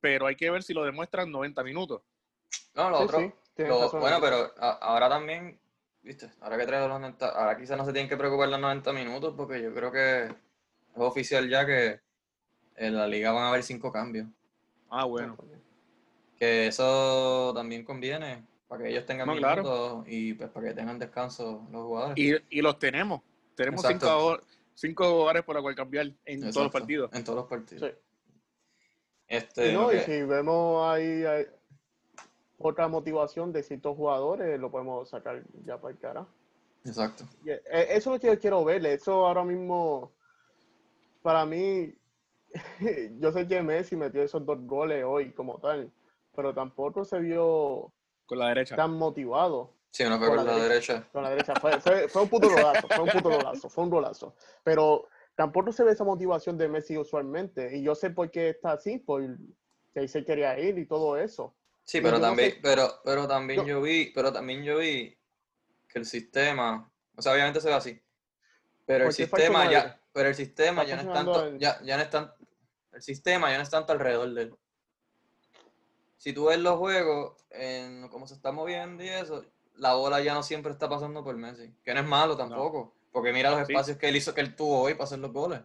pero 0.00 0.26
hay 0.26 0.36
que 0.36 0.50
ver 0.50 0.62
si 0.62 0.72
lo 0.72 0.84
demuestran 0.84 1.30
90 1.30 1.62
minutos. 1.62 2.02
No, 2.74 2.90
lo 2.90 2.98
Sí, 2.98 3.04
otro, 3.04 3.20
sí, 3.56 3.62
lo- 3.66 3.90
bueno, 4.00 4.18
pero 4.20 4.54
a- 4.58 4.78
ahora 4.80 5.08
también, 5.10 5.58
viste, 6.02 6.30
ahora 6.40 6.56
que 6.56 6.66
trae 6.66 6.80
los 6.80 6.88
90, 6.88 7.28
ahora 7.28 7.56
quizás 7.58 7.76
no 7.76 7.84
se 7.84 7.92
tienen 7.92 8.08
que 8.08 8.16
preocupar 8.16 8.48
los 8.48 8.60
90 8.60 8.92
minutos 8.92 9.34
porque 9.36 9.62
yo 9.62 9.74
creo 9.74 9.92
que 9.92 10.24
es 10.24 10.32
oficial 10.96 11.48
ya 11.48 11.66
que 11.66 12.00
en 12.76 12.96
la 12.96 13.06
liga 13.06 13.32
van 13.32 13.44
a 13.44 13.48
haber 13.48 13.62
cinco 13.62 13.92
cambios. 13.92 14.26
Ah, 14.90 15.04
bueno. 15.04 15.36
Que 16.38 16.66
eso 16.66 17.52
también 17.54 17.84
conviene 17.84 18.44
para 18.68 18.82
que 18.82 18.90
ellos 18.90 19.06
tengan 19.06 19.26
No, 19.28 19.36
claro. 19.36 19.62
minutos 19.62 20.04
y 20.08 20.34
pues 20.34 20.50
para 20.50 20.68
que 20.68 20.74
tengan 20.74 20.98
descanso 20.98 21.66
los 21.70 21.82
jugadores. 21.84 22.18
Y, 22.18 22.58
y 22.58 22.62
los 22.62 22.78
tenemos. 22.78 23.22
Tenemos 23.54 23.84
Exacto. 23.84 24.40
cinco, 24.74 25.22
hogares 25.22 25.42
por 25.44 25.56
la 25.56 25.62
cual 25.62 25.74
cambiar 25.74 26.10
en 26.24 26.40
todos 26.40 26.56
los 26.64 26.72
partidos. 26.72 27.10
En 27.14 27.24
todos 27.24 27.36
los 27.36 27.46
partidos. 27.46 27.90
Sí. 27.90 27.98
Este, 29.28 29.70
Y 29.70 29.74
no, 29.74 29.92
y 29.92 29.98
si 30.00 30.22
vemos 30.22 30.86
ahí, 30.86 31.24
ahí 31.24 31.46
otra 32.58 32.88
motivación 32.88 33.52
de 33.52 33.62
ciertos 33.62 33.96
jugadores, 33.96 34.58
lo 34.58 34.70
podemos 34.70 35.08
sacar 35.08 35.42
ya 35.64 35.80
para 35.80 35.92
el 35.92 35.98
cara. 35.98 36.26
Exacto. 36.84 37.24
Y, 37.44 37.50
eh, 37.50 37.60
Eso 37.70 37.96
es 37.96 38.06
lo 38.06 38.20
que 38.20 38.26
yo 38.28 38.38
quiero 38.38 38.64
ver. 38.64 38.84
Eso 38.86 39.26
ahora 39.26 39.44
mismo, 39.44 40.12
para 41.22 41.44
mí, 41.44 41.94
yo 43.18 43.32
sé 43.32 43.46
que 43.46 43.62
Messi 43.62 43.96
metió 43.96 44.22
esos 44.22 44.44
dos 44.44 44.60
goles 44.66 45.04
hoy 45.04 45.32
como 45.32 45.58
tal, 45.58 45.90
pero 46.36 46.54
tampoco 46.54 47.04
se 47.04 47.18
vio 47.18 47.92
Con 48.26 48.38
la 48.38 48.48
derecha. 48.48 48.76
tan 48.76 48.92
motivado 48.92 49.72
Sí, 49.90 50.04
uno 50.04 50.18
fue 50.18 50.28
Por 50.28 50.36
por 50.36 50.44
la 50.46 50.52
la 50.58 50.62
derecha. 50.62 51.08
con 51.10 51.22
la 51.22 51.30
derecha. 51.30 51.54
Fue, 51.58 51.80
fue, 51.80 52.06
fue 52.08 52.22
un 52.22 52.28
puto 52.28 52.50
golazo, 52.50 52.86
fue 52.86 53.02
un 53.04 53.08
puto 53.10 53.30
golazo, 53.30 53.70
fue 53.70 53.84
un 53.84 53.88
golazo. 53.90 54.36
Pero 54.62 55.08
tampoco 55.34 55.72
se 55.72 55.84
ve 55.84 55.92
esa 55.92 56.04
motivación 56.04 56.58
de 56.58 56.68
Messi 56.68 56.98
usualmente. 56.98 57.74
Y 57.74 57.82
yo 57.82 57.94
sé 57.94 58.10
por 58.10 58.30
qué 58.30 58.50
está 58.50 58.72
así, 58.72 58.98
porque 58.98 59.34
él 59.94 60.08
se 60.10 60.22
quería 60.22 60.58
ir 60.58 60.76
y 60.78 60.84
todo 60.86 61.16
eso. 61.16 61.54
Sí, 61.84 62.02
pero 62.02 62.18
no 62.18 62.24
también, 62.26 62.50
sé- 62.50 62.58
pero, 62.62 63.00
pero 63.04 63.26
también 63.26 63.60
Yo- 63.60 63.66
yo 63.66 63.80
vi, 63.80 64.12
pero 64.14 64.30
también 64.30 64.62
yo 64.64 64.76
vi 64.76 65.16
que 65.88 65.98
el 65.98 66.04
sistema, 66.04 66.92
o 67.16 67.22
sea, 67.22 67.32
obviamente 67.32 67.62
se 67.62 67.68
ve 67.68 67.74
así, 67.74 68.02
pero 68.84 69.06
el 69.06 69.12
sistema 69.14 69.70
ya, 69.70 69.98
pero 70.12 70.28
el 70.28 70.34
sistema 70.34 70.84
ya 70.84 70.96
no 70.96 71.00
es 71.02 71.06
funcionando 71.06 71.32
tanto, 71.32 71.48
el- 71.48 71.58
ya, 71.58 71.80
ya 71.84 71.96
no 71.96 72.02
es 72.02 72.10
tan, 72.10 72.32
el 72.92 73.00
sistema 73.00 73.50
ya 73.50 73.56
no 73.56 73.62
es 73.62 73.70
tanto 73.70 73.92
alrededor 73.94 74.34
de 74.34 74.42
él. 74.42 74.54
Si 76.16 76.32
tú 76.32 76.46
ves 76.46 76.58
los 76.58 76.76
juegos, 76.78 77.34
en 77.50 78.08
cómo 78.08 78.26
se 78.26 78.34
está 78.34 78.52
moviendo 78.52 79.02
y 79.04 79.08
eso, 79.08 79.44
la 79.74 79.94
bola 79.94 80.20
ya 80.20 80.34
no 80.34 80.42
siempre 80.42 80.72
está 80.72 80.88
pasando 80.88 81.22
por 81.22 81.36
Messi, 81.36 81.72
que 81.84 81.92
no 81.94 82.00
es 82.00 82.06
malo 82.06 82.36
tampoco, 82.36 82.94
porque 83.12 83.32
mira 83.32 83.50
los 83.50 83.66
Sí. 83.66 83.72
espacios 83.72 83.98
que 83.98 84.08
él 84.08 84.16
hizo, 84.16 84.34
que 84.34 84.40
él 84.40 84.56
tuvo 84.56 84.80
hoy 84.80 84.94
para 84.94 85.04
hacer 85.04 85.18
los 85.18 85.32
goles. 85.32 85.60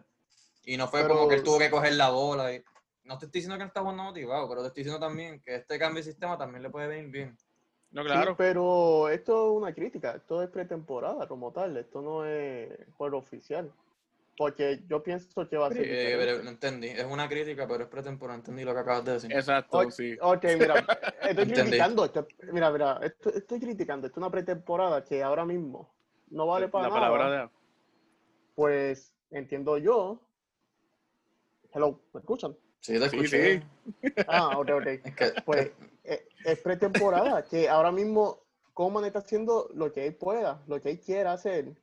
Y 0.64 0.76
no 0.76 0.86
fue 0.88 1.02
Pero- 1.02 1.14
como 1.16 1.28
que 1.28 1.36
él 1.36 1.42
tuvo 1.42 1.58
que 1.58 1.70
coger 1.70 1.94
la 1.94 2.10
bola. 2.10 2.52
Y... 2.54 2.62
No 3.04 3.18
te 3.18 3.24
estoy 3.26 3.40
diciendo 3.40 3.56
que 3.56 3.64
no 3.64 3.68
está 3.68 3.80
jugando 3.80 4.04
motivado, 4.04 4.48
pero 4.48 4.60
te 4.62 4.68
estoy 4.68 4.84
diciendo 4.84 5.04
también 5.04 5.40
que 5.40 5.56
este 5.56 5.78
cambio 5.78 6.02
de 6.04 6.08
sistema 6.10 6.38
también 6.38 6.62
le 6.62 6.70
puede 6.70 6.86
venir 6.86 7.10
bien. 7.10 7.36
No, 7.90 8.02
Sí, 8.02 8.08
claro. 8.08 8.36
pero 8.36 9.08
esto 9.08 9.50
es 9.50 9.56
una 9.58 9.74
crítica, 9.74 10.12
esto 10.12 10.40
es 10.42 10.48
pretemporada 10.50 11.26
como 11.26 11.50
tal, 11.52 11.76
esto 11.76 12.00
no 12.00 12.24
es 12.24 12.70
juego 12.96 13.18
oficial. 13.18 13.72
Porque 14.36 14.82
yo 14.88 15.02
pienso 15.02 15.46
que 15.48 15.56
va 15.56 15.66
a 15.66 15.70
ser 15.70 15.84
Eh, 15.86 16.16
pero 16.18 16.42
no 16.42 16.50
entendí, 16.50 16.88
es 16.88 17.04
una 17.04 17.28
crítica, 17.28 17.66
pero 17.68 17.84
es 17.84 17.90
pretemporada, 17.90 18.38
entendí 18.38 18.64
lo 18.64 18.72
que 18.72 18.80
acabas 18.80 19.04
de 19.04 19.12
decir. 19.12 19.32
Exacto, 19.32 19.90
sí. 19.90 20.16
ok, 20.20 20.44
mira, 20.58 20.74
estoy 21.22 21.44
Entendí. 21.44 21.54
criticando, 21.54 22.04
esto, 22.06 22.26
mira, 22.50 22.70
mira, 22.70 22.98
esto- 23.02 23.30
estoy 23.34 23.60
criticando, 23.60 24.06
esto 24.06 24.18
es 24.18 24.22
una 24.22 24.30
pretemporada 24.30 25.04
que 25.04 25.22
ahora 25.22 25.44
mismo 25.44 25.92
no 26.30 26.46
vale 26.46 26.68
para 26.68 26.84
La 26.84 26.94
nada. 26.94 27.00
palabra 27.00 27.30
de... 27.30 27.50
Pues 28.54 29.12
entiendo 29.30 29.76
yo. 29.78 30.20
Hello, 31.74 32.00
¿me 32.12 32.20
escuchan? 32.20 32.56
Sí, 32.80 32.98
te 32.98 33.08
Sí, 33.10 33.16
escuché. 33.16 33.60
sí. 33.60 34.12
Ah, 34.26 34.58
ok, 34.58 34.70
ok. 34.80 34.86
Es 35.04 35.14
que, 35.14 35.32
Pues 35.44 35.70
eh, 36.04 36.26
es 36.44 36.58
pretemporada, 36.60 37.44
que 37.44 37.68
ahora 37.68 37.92
mismo 37.92 38.40
Coman 38.74 39.04
está 39.04 39.18
haciendo 39.20 39.68
lo 39.74 39.92
que 39.92 40.06
él 40.06 40.14
pueda, 40.14 40.62
lo 40.66 40.80
que 40.80 40.90
él 40.90 41.00
quiera 41.00 41.32
hacer, 41.32 41.74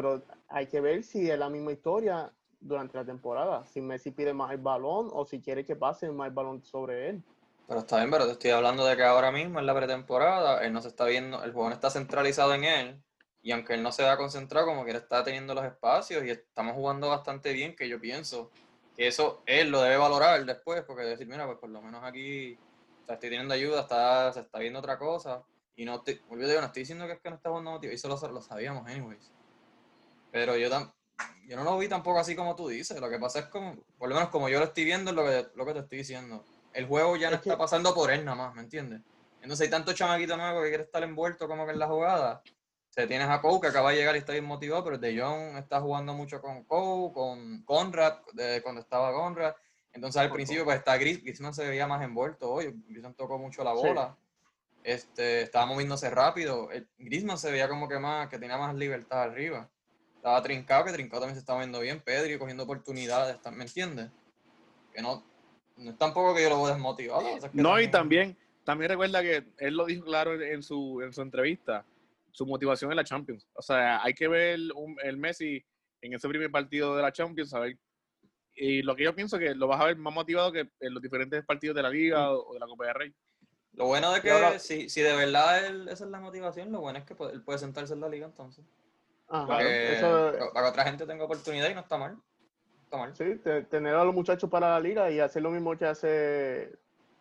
pero 0.00 0.22
hay 0.48 0.66
que 0.66 0.80
ver 0.80 1.04
si 1.04 1.30
es 1.30 1.38
la 1.38 1.50
misma 1.50 1.72
historia 1.72 2.32
durante 2.58 2.96
la 2.96 3.04
temporada, 3.04 3.66
si 3.66 3.82
Messi 3.82 4.10
pide 4.10 4.32
más 4.32 4.50
el 4.50 4.56
balón 4.56 5.10
o 5.12 5.26
si 5.26 5.42
quiere 5.42 5.62
que 5.62 5.76
pase 5.76 6.10
más 6.10 6.28
el 6.28 6.32
balón 6.32 6.64
sobre 6.64 7.10
él. 7.10 7.22
Pero 7.68 7.80
está 7.80 7.98
bien, 7.98 8.10
pero 8.10 8.24
te 8.24 8.32
estoy 8.32 8.50
hablando 8.52 8.86
de 8.86 8.96
que 8.96 9.02
ahora 9.04 9.30
mismo 9.30 9.58
en 9.58 9.66
la 9.66 9.74
pretemporada, 9.74 10.64
él 10.64 10.72
no 10.72 10.80
se 10.80 10.88
está 10.88 11.04
viendo, 11.04 11.44
el 11.44 11.52
juego 11.52 11.70
está 11.70 11.90
centralizado 11.90 12.54
en 12.54 12.64
él, 12.64 13.02
y 13.42 13.52
aunque 13.52 13.74
él 13.74 13.82
no 13.82 13.92
se 13.92 14.02
va 14.02 14.12
a 14.12 14.16
concentrar, 14.16 14.64
como 14.64 14.86
que 14.86 14.92
él 14.92 14.96
está 14.96 15.22
teniendo 15.22 15.52
los 15.54 15.66
espacios 15.66 16.24
y 16.24 16.30
estamos 16.30 16.74
jugando 16.76 17.10
bastante 17.10 17.52
bien, 17.52 17.76
que 17.76 17.86
yo 17.86 18.00
pienso 18.00 18.50
que 18.96 19.06
eso 19.06 19.42
él 19.44 19.68
lo 19.68 19.82
debe 19.82 19.98
valorar 19.98 20.42
después, 20.46 20.82
porque 20.86 21.02
decir, 21.02 21.26
mira, 21.26 21.44
pues 21.44 21.58
por 21.58 21.68
lo 21.68 21.82
menos 21.82 22.02
aquí 22.04 22.54
o 23.02 23.04
sea, 23.04 23.16
estoy 23.16 23.28
teniendo 23.28 23.52
ayuda, 23.52 23.82
está, 23.82 24.32
se 24.32 24.40
está 24.40 24.60
viendo 24.60 24.78
otra 24.78 24.98
cosa, 24.98 25.42
y 25.76 25.84
no 25.84 26.00
te 26.00 26.12
digo, 26.14 26.60
no 26.60 26.66
estoy 26.66 26.84
diciendo 26.84 27.06
que 27.06 27.12
es 27.12 27.20
que 27.20 27.28
no 27.28 27.36
está 27.36 27.50
jugando 27.50 27.72
motivado, 27.72 27.92
y 27.92 27.96
eso 27.96 28.08
lo, 28.08 28.32
lo 28.32 28.40
sabíamos 28.40 28.86
anyways. 28.86 29.30
Pero 30.30 30.56
yo 30.56 30.68
tam- 30.70 30.92
yo 31.46 31.56
no 31.56 31.64
lo 31.64 31.76
vi 31.78 31.88
tampoco 31.88 32.18
así 32.20 32.36
como 32.36 32.54
tú 32.56 32.68
dices, 32.68 33.00
lo 33.00 33.10
que 33.10 33.18
pasa 33.18 33.40
es 33.40 33.44
como, 33.46 33.76
por 33.98 34.08
lo 34.08 34.14
menos 34.14 34.30
como 34.30 34.48
yo 34.48 34.58
lo 34.58 34.66
estoy 34.66 34.84
viendo, 34.84 35.10
es 35.10 35.16
lo 35.16 35.24
que, 35.24 35.46
lo 35.56 35.66
que 35.66 35.72
te 35.72 35.78
estoy 35.80 35.98
diciendo. 35.98 36.44
El 36.72 36.86
juego 36.86 37.16
ya 37.16 37.28
no 37.30 37.36
Es 37.36 37.42
que- 37.42 37.48
está 37.50 37.58
pasando 37.58 37.94
por 37.94 38.10
él 38.10 38.24
nada 38.24 38.36
más, 38.36 38.54
¿me 38.54 38.62
entiendes? 38.62 39.00
Entonces 39.42 39.64
hay 39.64 39.70
tanto 39.70 39.92
chamaquito 39.92 40.36
nuevo 40.36 40.62
que 40.62 40.68
quiere 40.68 40.84
estar 40.84 41.02
envuelto 41.02 41.48
como 41.48 41.64
que 41.66 41.72
en 41.72 41.78
la 41.78 41.86
jugada. 41.88 42.42
O 42.44 42.92
sea, 42.92 43.06
tienes 43.06 43.28
a 43.28 43.40
Cole 43.40 43.60
que 43.60 43.66
acaba 43.68 43.90
de 43.90 43.96
llegar 43.96 44.14
y 44.16 44.18
está 44.18 44.32
bien 44.32 44.44
motivado, 44.44 44.84
pero 44.84 44.98
De 44.98 45.18
Jong 45.18 45.56
está 45.56 45.80
jugando 45.80 46.12
mucho 46.12 46.40
con 46.40 46.64
Cole, 46.64 47.12
con 47.14 47.62
Conrad, 47.64 48.18
de 48.32 48.60
cuando 48.62 48.80
estaba 48.80 49.12
Conrad. 49.12 49.54
Entonces 49.92 50.20
al 50.20 50.30
principio 50.30 50.64
pues 50.64 50.78
está 50.78 50.96
Gris, 50.98 51.20
Griezmann 51.22 51.54
se 51.54 51.66
veía 51.68 51.86
más 51.86 52.02
envuelto 52.02 52.50
hoy, 52.52 52.72
Griezmann 52.88 53.14
tocó 53.14 53.38
mucho 53.38 53.64
la 53.64 53.74
Sí. 53.74 53.78
bola. 53.78 54.16
Este, 54.82 55.42
estaba 55.42 55.66
moviéndose 55.66 56.10
rápido. 56.10 56.68
Griezmann 56.98 57.38
se 57.38 57.50
veía 57.50 57.68
como 57.68 57.88
que 57.88 57.98
más, 57.98 58.28
que 58.28 58.38
tenía 58.38 58.56
más 58.56 58.74
libertad 58.74 59.22
arriba. 59.22 59.68
Estaba 60.20 60.42
trincado, 60.42 60.84
que 60.84 60.92
trincado 60.92 61.20
también 61.22 61.34
se 61.36 61.40
estaba 61.40 61.60
viendo 61.60 61.80
bien. 61.80 61.98
Pedri 62.00 62.36
cogiendo 62.38 62.64
oportunidades, 62.64 63.38
¿me 63.52 63.64
entiendes? 63.64 64.10
Que 64.92 65.00
no, 65.00 65.24
no 65.78 65.90
es 65.92 65.96
tampoco 65.96 66.34
que 66.34 66.42
yo 66.42 66.50
lo 66.50 66.56
veo 66.62 66.74
desmotivado. 66.74 67.20
o 67.20 67.38
sea, 67.40 67.48
es 67.48 67.50
que 67.54 67.62
No, 67.62 67.80
y 67.80 67.88
también, 67.88 68.36
también 68.62 68.90
recuerda 68.90 69.22
que 69.22 69.44
él 69.56 69.74
lo 69.74 69.86
dijo 69.86 70.04
claro 70.04 70.38
en, 70.40 70.62
su, 70.62 71.00
en 71.02 71.12
su 71.14 71.22
entrevista, 71.22 71.86
su 72.32 72.44
motivación 72.44 72.90
en 72.92 72.96
la 72.98 73.04
Champions. 73.04 73.46
O 73.54 73.62
sea, 73.62 74.02
hay 74.02 74.12
que 74.12 74.28
ver 74.28 74.58
un- 74.74 74.98
el 75.02 75.16
Messi 75.16 75.64
en 76.02 76.12
ese 76.12 76.28
primer 76.28 76.50
partido 76.50 76.94
de 76.96 77.02
la 77.02 77.12
Champions, 77.12 77.54
a 77.54 77.60
ver. 77.60 77.78
Y 78.54 78.82
lo 78.82 78.94
que 78.94 79.04
yo 79.04 79.14
pienso 79.14 79.38
que 79.38 79.54
lo 79.54 79.68
vas 79.68 79.80
a 79.80 79.86
ver 79.86 79.96
más 79.96 80.12
motivado 80.12 80.52
que 80.52 80.68
en 80.80 80.92
los 80.92 81.02
diferentes 81.02 81.42
partidos 81.46 81.74
de 81.76 81.82
la 81.82 81.88
Liga 81.88 82.30
o, 82.30 82.50
o 82.50 82.52
de 82.54 82.60
la 82.60 82.66
Copa 82.66 82.84
del 82.84 82.94
Rey. 82.94 83.14
Lo 83.72 83.86
bueno 83.86 84.12
de 84.12 84.20
que 84.20 84.30
ahora- 84.32 84.58
si, 84.58 84.90
si 84.90 85.00
de 85.00 85.14
verdad 85.16 85.64
él- 85.66 85.88
esa 85.88 86.04
es 86.04 86.10
la 86.10 86.20
motivación, 86.20 86.70
lo 86.72 86.80
bueno 86.80 86.98
es 86.98 87.06
que 87.06 87.14
él 87.32 87.40
puede 87.42 87.58
sentarse 87.58 87.94
en 87.94 88.00
la 88.00 88.08
liga 88.10 88.26
entonces. 88.26 88.66
Ajá, 89.30 89.46
Porque 89.46 89.92
eso- 89.94 90.32
para 90.32 90.52
para 90.52 90.66
que 90.66 90.70
otra 90.70 90.84
gente 90.84 91.06
tenga 91.06 91.24
oportunidad 91.24 91.70
y 91.70 91.74
no 91.74 91.80
está 91.80 91.96
mal. 91.96 92.18
Está 92.84 92.96
mal. 92.98 93.14
Sí, 93.16 93.36
te- 93.42 93.62
tener 93.62 93.94
a 93.94 94.04
los 94.04 94.14
muchachos 94.14 94.50
para 94.50 94.70
la 94.70 94.80
liga 94.80 95.10
y 95.10 95.20
hacer 95.20 95.42
lo 95.42 95.50
mismo 95.50 95.76
que 95.78 95.86
hace 95.86 96.72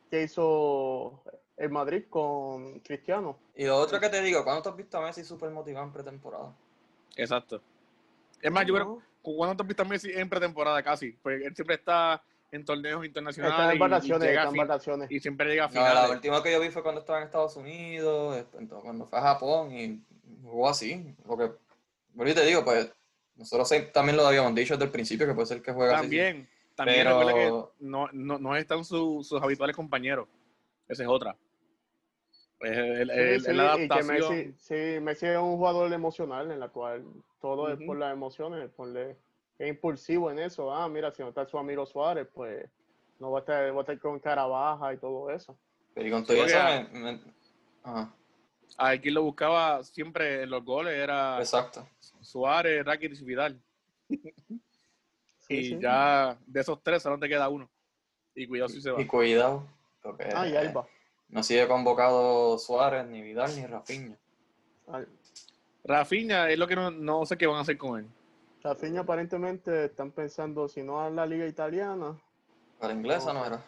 que 0.09 0.23
hizo 0.23 1.21
el 1.55 1.69
Madrid 1.69 2.05
con 2.09 2.79
Cristiano. 2.79 3.37
Y 3.55 3.65
lo 3.65 3.77
otro 3.77 3.99
que 3.99 4.09
te 4.09 4.21
digo, 4.23 4.43
¿cuándo 4.43 4.63
te 4.63 4.69
has 4.69 4.75
visto 4.75 4.97
a 4.97 5.01
Messi 5.01 5.23
súper 5.23 5.51
motivado 5.51 5.85
en 5.85 5.93
pretemporada? 5.93 6.51
Exacto. 7.15 7.61
Es 8.41 8.51
más, 8.51 8.65
yo 8.65 8.73
creo. 8.73 9.01
¿cuándo 9.21 9.55
te 9.57 9.61
has 9.63 9.67
visto 9.67 9.83
a 9.83 9.85
Messi 9.85 10.11
en 10.11 10.27
pretemporada 10.29 10.81
casi? 10.81 11.11
Porque 11.11 11.45
él 11.45 11.53
siempre 11.55 11.75
está 11.75 12.23
en 12.51 12.65
torneos 12.65 13.05
internacionales 13.05 13.53
Está 13.53 13.65
en 13.65 13.73
y- 13.73 13.75
y, 13.75 13.79
vacaciones, 13.79 14.27
llega 14.27 14.31
está 14.31 14.41
a 14.41 14.45
en 14.49 14.53
fin- 14.53 14.67
vacaciones. 14.67 15.11
y 15.11 15.19
siempre 15.19 15.49
llega 15.49 15.65
a 15.65 15.67
No, 15.67 15.73
la 15.81 15.89
finales. 15.91 16.11
última 16.15 16.41
que 16.41 16.51
yo 16.53 16.59
vi 16.59 16.69
fue 16.69 16.81
cuando 16.81 17.01
estaba 17.01 17.19
en 17.19 17.25
Estados 17.25 17.55
Unidos, 17.55 18.43
entonces, 18.57 18.83
cuando 18.83 19.05
fue 19.05 19.19
a 19.19 19.21
Japón 19.21 19.71
y 19.71 20.01
jugó 20.41 20.69
así. 20.69 21.13
Porque, 21.27 21.51
bueno, 22.13 22.31
y 22.31 22.35
te 22.35 22.45
digo, 22.45 22.63
pues, 22.63 22.91
nosotros 23.35 23.69
también 23.93 24.17
lo 24.17 24.25
habíamos 24.27 24.53
dicho 24.55 24.73
desde 24.73 24.85
el 24.85 24.91
principio 24.91 25.25
que 25.27 25.33
puede 25.33 25.47
ser 25.47 25.61
que 25.61 25.71
juegue 25.71 25.93
así. 25.93 26.01
También, 26.03 26.49
también 26.75 26.97
Pero- 27.05 27.19
recuerda 27.19 27.33
que 27.39 27.49
no, 27.85 28.09
no, 28.11 28.37
no 28.39 28.55
están 28.55 28.83
su- 28.83 29.23
sus 29.23 29.41
habituales 29.41 29.75
compañeros. 29.75 30.27
Esa 30.87 31.03
es 31.03 31.09
otra. 31.09 31.35
Es, 32.61 32.77
el- 32.77 33.09
Sí, 33.09 33.15
el- 33.17 33.41
sí, 33.41 33.53
la 33.53 33.63
y 33.63 33.77
que 33.87 33.93
adaptación. 33.93 34.29
Messi, 34.35 34.53
sí, 34.57 34.99
Messi 34.99 35.25
es 35.27 35.37
un 35.37 35.55
jugador 35.57 35.93
emocional 35.93 36.51
en 36.51 36.59
la 36.59 36.67
cual 36.69 37.05
todo 37.41 37.71
es 37.71 37.79
por 37.85 37.97
las 37.97 38.11
emociones, 38.11 38.69
por 38.71 38.89
le- 38.89 39.15
es 39.57 39.69
impulsivo 39.69 40.29
en 40.31 40.39
eso. 40.39 40.73
Ah, 40.73 40.89
mira, 40.89 41.11
si 41.11 41.21
no 41.21 41.29
está 41.29 41.45
su 41.45 41.57
amigo 41.57 41.85
Suárez, 41.85 42.27
pues 42.33 42.65
no 43.19 43.31
va 43.31 43.39
a 43.39 43.41
estar, 43.41 43.73
va 43.73 43.77
a 43.77 43.81
estar 43.81 43.99
con 43.99 44.19
cara 44.19 44.45
baja 44.45 44.93
y 44.93 44.97
todo 44.97 45.29
eso. 45.31 45.57
Pero 45.93 46.07
y 46.07 46.11
con 46.11 46.25
todo 46.25 46.45
eso, 46.45 46.57
me- 46.91 46.99
me- 46.99 47.21
Ajá, 47.83 48.13
A 48.77 48.97
quien 48.97 49.13
lo 49.13 49.23
buscaba 49.23 49.81
siempre 49.83 50.43
en 50.43 50.49
los 50.49 50.63
goles 50.65 50.93
era 50.93 51.39
exacto. 51.39 51.87
Suárez, 52.21 52.85
Rakitic 52.85 53.21
y 53.21 53.25
Vidal. 53.25 53.61
Sí, 55.39 55.55
y 55.55 55.63
sí. 55.69 55.79
ya 55.79 56.37
de 56.45 56.59
esos 56.61 56.79
tres 56.83 57.01
solo 57.01 57.17
te 57.17 57.27
queda 57.27 57.49
uno. 57.49 57.67
Y 58.35 58.45
cuidado 58.47 58.69
si 58.69 58.79
se 58.81 58.91
va. 58.91 59.01
Y 59.01 59.07
cuidado, 59.07 59.65
porque 60.03 60.29
Ah, 60.31 60.47
y 60.47 60.55
Alba. 60.55 60.87
no 61.29 61.41
sigue 61.41 61.67
convocado 61.67 62.59
Suárez, 62.59 63.07
ni 63.07 63.23
Vidal, 63.23 63.55
ni 63.55 63.65
Rafinha. 63.65 64.15
Al- 64.87 65.07
Rafinha 65.83 66.51
es 66.51 66.59
lo 66.59 66.67
que 66.67 66.75
no, 66.75 66.91
no 66.91 67.25
sé 67.25 67.35
qué 67.35 67.47
van 67.47 67.57
a 67.57 67.61
hacer 67.61 67.79
con 67.79 67.99
él. 67.99 68.07
Rafinha 68.61 69.01
aparentemente 69.01 69.85
están 69.85 70.11
pensando, 70.11 70.67
si 70.67 70.83
no 70.83 71.01
a 71.01 71.09
la 71.09 71.25
liga 71.25 71.47
italiana, 71.47 72.15
Para 72.77 72.93
inglesa 72.93 73.33
No, 73.33 73.39
no 73.39 73.45
era. 73.47 73.63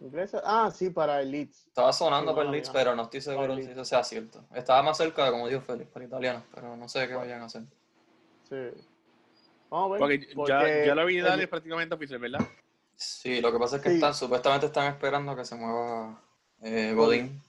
Inglesa. 0.00 0.40
Ah, 0.44 0.70
sí, 0.70 0.90
para 0.90 1.20
el 1.20 1.30
Leeds. 1.30 1.66
Estaba 1.68 1.92
sonando 1.92 2.32
Sí, 2.32 2.34
por 2.34 2.44
bueno, 2.44 2.52
Leeds, 2.52 2.70
pero 2.70 2.94
no 2.94 3.02
estoy 3.02 3.20
seguro 3.20 3.48
Para 3.48 3.62
si 3.62 3.70
eso 3.70 3.84
sea 3.84 4.02
cierto. 4.04 4.44
Estaba 4.54 4.82
más 4.82 4.96
cerca 4.96 5.24
de, 5.24 5.30
como 5.30 5.48
dijo 5.48 5.60
Félix, 5.62 5.90
para 5.90 6.04
italiano, 6.04 6.42
pero 6.54 6.76
no 6.76 6.88
sé 6.88 7.06
qué 7.08 7.14
vayan 7.14 7.42
a 7.42 7.46
hacer. 7.46 7.62
Sí. 8.48 8.56
Vamos 9.70 9.86
a 9.86 9.92
ver. 9.92 9.98
Porque, 10.00 10.18
ya, 10.20 10.34
porque 10.34 10.84
ya 10.86 10.94
lo 10.94 11.06
vi 11.06 11.14
Vidal 11.16 11.34
el- 11.38 11.44
es 11.44 11.48
prácticamente 11.48 11.94
oficial, 11.94 12.18
¿verdad? 12.20 12.40
Sí, 12.96 13.40
lo 13.40 13.52
que 13.52 13.58
pasa 13.58 13.76
es 13.76 13.82
que 13.82 13.88
Sí. 13.90 13.94
están, 13.96 14.14
supuestamente 14.14 14.66
están 14.66 14.92
esperando 14.92 15.34
que 15.36 15.44
se 15.44 15.54
mueva 15.54 16.20
eh, 16.62 16.92
Godín. 16.94 17.42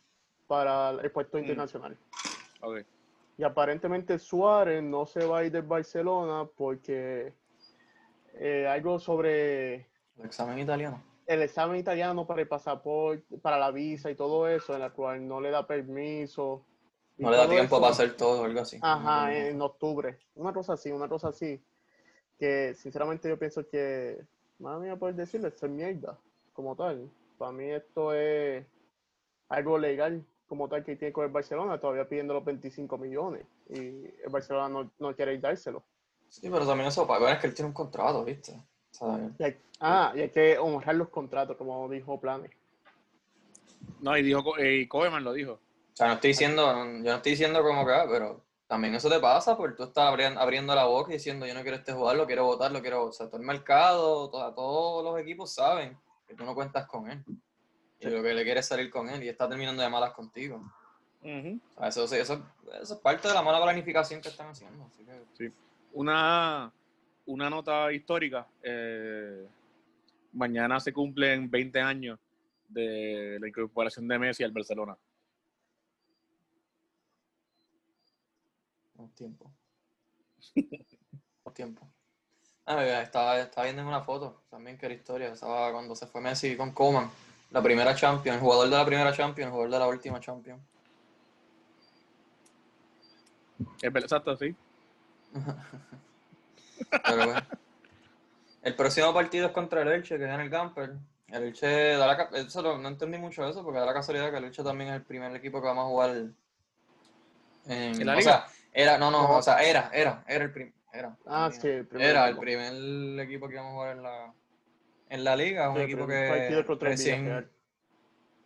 para 0.48 0.92
el 0.92 1.12
puesto 1.12 1.38
Mm. 1.38 1.42
internacional. 1.42 1.98
Ok. 2.62 2.86
Y 3.38 3.44
aparentemente 3.44 4.20
Suárez 4.20 4.84
no 4.84 5.06
se 5.06 5.26
va 5.26 5.40
a 5.40 5.44
ir 5.46 5.52
del 5.52 5.64
Barcelona 5.64 6.48
porque 6.56 7.34
eh, 8.36 8.66
algo 8.68 8.98
sobre 9.00 9.76
El 10.18 10.26
examen 10.26 10.58
italiano. 10.60 11.04
El 11.28 11.42
examen 11.42 11.78
italiano 11.78 12.26
para 12.26 12.42
el 12.42 12.48
pasaporte, 12.48 13.38
para 13.38 13.58
la 13.58 13.72
visa 13.72 14.10
y 14.10 14.16
todo 14.16 14.48
eso, 14.48 14.74
en 14.74 14.82
la 14.82 14.92
cual 14.92 15.28
no 15.28 15.40
le 15.40 15.52
da 15.52 15.66
permiso. 15.66 16.66
No 17.18 17.30
le 17.30 17.38
da 17.38 17.48
tiempo 17.48 17.76
eso. 17.76 17.82
para 17.82 17.94
hacer 17.94 18.18
todo 18.18 18.44
algo 18.44 18.62
así. 18.62 18.80
Ajá, 18.82 19.34
en 19.34 19.62
octubre. 19.62 20.18
Una 20.36 20.54
cosa 20.54 20.74
así, 20.74 20.92
una 20.92 21.08
cosa 21.08 21.30
así. 21.30 21.62
Que 22.38 22.74
sinceramente 22.74 23.30
yo 23.30 23.38
pienso 23.38 23.68
que, 23.68 24.20
madre 24.60 24.88
mía, 24.88 24.96
poder 24.96 25.16
decirlo, 25.16 25.48
esto 25.48 25.68
es 25.68 25.72
mierda, 25.72 26.18
como 26.54 26.76
tal. 26.76 27.10
Para 27.38 27.52
mí 27.52 27.70
esto 27.70 28.14
es 28.14 28.66
algo 29.50 29.78
legal, 29.78 30.26
como 30.48 30.68
tal, 30.68 30.84
que 30.84 30.96
tiene 30.96 31.14
con 31.14 31.26
el 31.26 31.32
Barcelona, 31.32 31.80
todavía 31.80 32.10
pidiendo 32.10 32.34
los 32.34 32.44
25 32.44 32.98
millones. 32.98 33.46
Y 33.70 33.78
el 33.78 34.30
Barcelona 34.30 34.70
no, 34.70 34.92
no 34.98 35.16
quiere 35.16 35.38
dárselo. 35.38 35.84
Sí, 36.28 36.50
pero 36.50 36.66
también 36.66 36.88
eso 36.88 37.06
para 37.06 37.34
es 37.34 37.40
que 37.40 37.48
él 37.48 37.54
tiene 37.54 37.68
un 37.68 37.74
contrato, 37.74 38.24
¿viste? 38.24 38.54
¿Sabes? 38.92 39.32
Y 39.40 39.44
hay- 39.44 39.58
ah, 39.80 40.12
y 40.16 40.20
hay 40.22 40.30
que 40.30 40.58
honrar 40.58 40.96
los 40.96 41.10
contratos, 41.10 41.58
como 41.58 41.88
dijo 41.90 42.20
Plane. 42.20 42.50
No, 44.00 44.18
y 44.18 44.24
dijo, 44.24 44.58
eh, 44.58 44.78
y 44.82 44.88
Koeman 44.88 45.24
lo 45.24 45.34
dijo. 45.34 45.54
O 45.54 45.96
sea, 45.96 46.08
no 46.08 46.14
estoy 46.14 46.30
diciendo, 46.30 46.64
yo 46.66 47.12
no 47.12 47.16
estoy 47.16 47.32
diciendo 47.34 47.62
como 47.64 47.86
que, 47.86 47.94
ah, 47.94 48.06
pero 48.10 48.42
también 48.68 48.96
eso 48.96 49.10
te 49.10 49.20
pasa 49.20 49.56
porque 49.58 49.76
tú 49.76 49.84
estás 49.84 50.08
abriendo, 50.08 50.40
abriendo 50.40 50.74
la 50.74 50.86
boca 50.86 51.12
y 51.12 51.14
diciendo 51.16 51.46
yo 51.46 51.54
no 51.54 51.62
quiero 51.62 51.78
este 51.78 51.94
jugador, 51.94 52.18
lo 52.18 52.26
quiero 52.26 52.46
votar, 52.46 52.72
lo 52.72 52.82
quiero, 52.82 53.06
o 53.06 53.12
sea, 53.12 53.28
todo 53.28 53.38
el 53.38 53.46
mercado, 53.46 54.30
to- 54.30 54.54
todos 54.54 55.04
los 55.04 55.20
equipos 55.20 55.54
saben 55.54 55.98
que 56.28 56.34
tú 56.36 56.44
no 56.46 56.56
cuentas 56.56 56.88
con 56.88 57.10
él. 57.12 57.24
Y 58.00 58.08
lo 58.08 58.24
que 58.24 58.34
le 58.34 58.44
quieres 58.44 58.66
salir 58.66 58.90
con 58.90 59.10
él 59.10 59.22
y 59.24 59.30
está 59.30 59.48
terminando 59.48 59.84
de 59.84 59.90
malas 59.90 60.14
contigo. 60.14 60.64
O 61.78 61.80
sea, 61.80 61.88
eso, 61.90 62.16
eso, 62.16 62.42
eso 62.82 62.94
es 62.96 63.00
parte 63.02 63.28
de 63.28 63.34
la 63.36 63.44
mala 63.44 63.62
planificación 63.62 64.22
que 64.22 64.30
están 64.30 64.50
haciendo. 64.50 64.86
Así 64.86 65.04
que, 65.06 65.52
Una, 65.94 66.72
una 67.26 67.50
nota 67.50 67.92
histórica. 67.92 68.48
eh, 68.64 69.48
mañana 70.34 70.80
se 70.80 70.94
cumplen 70.94 71.50
20 71.50 71.82
años 71.82 72.20
de 72.68 73.38
la 73.40 73.48
incorporación 73.48 74.08
de 74.08 74.18
Messi 74.18 74.44
al 74.44 74.52
Barcelona. 74.52 74.98
un 79.02 79.10
tiempo. 79.12 79.52
un 81.44 81.54
tiempo. 81.54 81.88
Ah, 82.66 82.84
estaba, 83.02 83.40
estaba 83.40 83.66
viendo 83.66 83.82
en 83.82 83.88
una 83.88 84.02
foto 84.02 84.44
también 84.50 84.78
que 84.78 84.86
era 84.86 84.96
historia. 84.96 85.34
Estaba 85.34 85.72
cuando 85.72 85.96
se 85.96 86.08
fue 86.08 86.22
Messi 86.22 86.56
con 86.56 86.72
Coman. 86.72 87.10
La 87.50 87.62
primera 87.62 87.94
Champions, 87.96 88.38
el 88.38 88.42
jugador 88.42 88.70
de 88.70 88.78
la 88.78 88.86
primera 88.86 89.12
Champions, 89.12 89.48
el 89.48 89.52
jugador 89.52 89.72
de 89.72 89.80
la 89.80 89.88
última 89.88 90.20
Champions. 90.20 90.62
Es 93.82 93.96
exacto, 93.96 94.38
sí. 94.38 94.56
Pero 97.06 97.26
bueno. 97.26 97.46
El 98.62 98.76
próximo 98.76 99.14
partido 99.14 99.48
es 99.48 99.54
contra 99.54 99.82
el 99.82 99.88
Elche, 99.88 100.18
que 100.18 100.24
es 100.26 100.30
en 100.30 100.40
el 100.40 100.50
Camper. 100.50 100.92
El 101.28 101.44
Elche, 101.44 101.68
da 101.98 102.08
la 102.08 102.30
eso 102.40 102.62
lo- 102.62 102.78
no 102.78 102.90
entendí 102.90 103.18
mucho 103.18 103.48
eso, 103.48 103.64
porque 103.64 103.80
da 103.80 103.86
la 103.86 103.94
casualidad 103.94 104.32
que 104.32 104.38
el 104.38 104.46
Elche 104.46 104.64
también 104.64 104.92
es 104.92 104.96
el 104.98 105.04
primer 105.04 105.36
equipo 105.36 105.60
que 105.62 105.68
vamos 105.68 105.86
a 105.86 105.90
jugar 105.90 106.10
en, 106.12 106.36
¿En 107.66 108.06
la 108.06 108.14
o 108.14 108.18
liga? 108.18 108.22
sea, 108.22 108.46
era, 108.72 108.98
no, 108.98 109.10
no, 109.12 109.24
No. 109.24 109.38
o 109.38 109.42
sea, 109.42 109.58
era, 109.64 109.90
era, 109.94 110.24
era 110.28 110.44
el 110.46 110.52
primer, 110.52 110.74
era. 110.94 111.18
Ah, 111.26 111.50
el 111.54 111.60
sí, 111.62 111.68
el 111.68 111.88
primer 111.88 112.10
Era 112.10 112.26
el 112.28 112.38
equipo. 112.38 112.42
primer 112.42 113.20
equipo 113.28 113.48
que 113.48 113.54
íbamos 113.56 113.72
a 113.72 113.76
jugar 113.76 113.98
en 113.98 114.04
la, 114.04 114.34
en 115.10 115.24
la 115.24 115.36
liga, 115.36 115.70
un 115.70 115.78
Sí, 115.78 115.84
equipo 115.84 116.08
que 116.08 116.64
recién, 116.80 117.50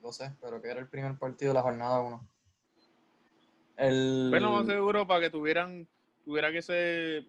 lo 0.02 0.12
sé, 0.12 0.32
pero 0.42 0.62
que 0.62 0.70
era 0.70 0.80
el 0.80 0.88
primer 0.88 1.18
partido 1.18 1.50
de 1.50 1.56
la 1.56 1.62
jornada 1.62 2.00
1. 2.02 2.28
El, 3.78 4.30
Pero 4.32 4.52
más 4.52 4.66
seguro 4.66 5.06
para 5.06 5.20
que 5.22 5.30
tuvieran, 5.30 5.88
tuvieran 6.24 6.56
ese, 6.56 7.26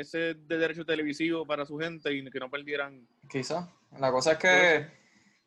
ese 0.00 0.34
de 0.34 0.58
derecho 0.58 0.84
televisivo 0.84 1.46
para 1.46 1.64
su 1.66 1.78
gente 1.78 2.12
y 2.12 2.28
que 2.30 2.38
no 2.40 2.50
perdieran. 2.50 3.06
Quizá. 3.28 3.72
La 3.98 4.10
cosa 4.12 4.32
es 4.32 4.38
que 4.38 4.48
Puede 4.48 4.90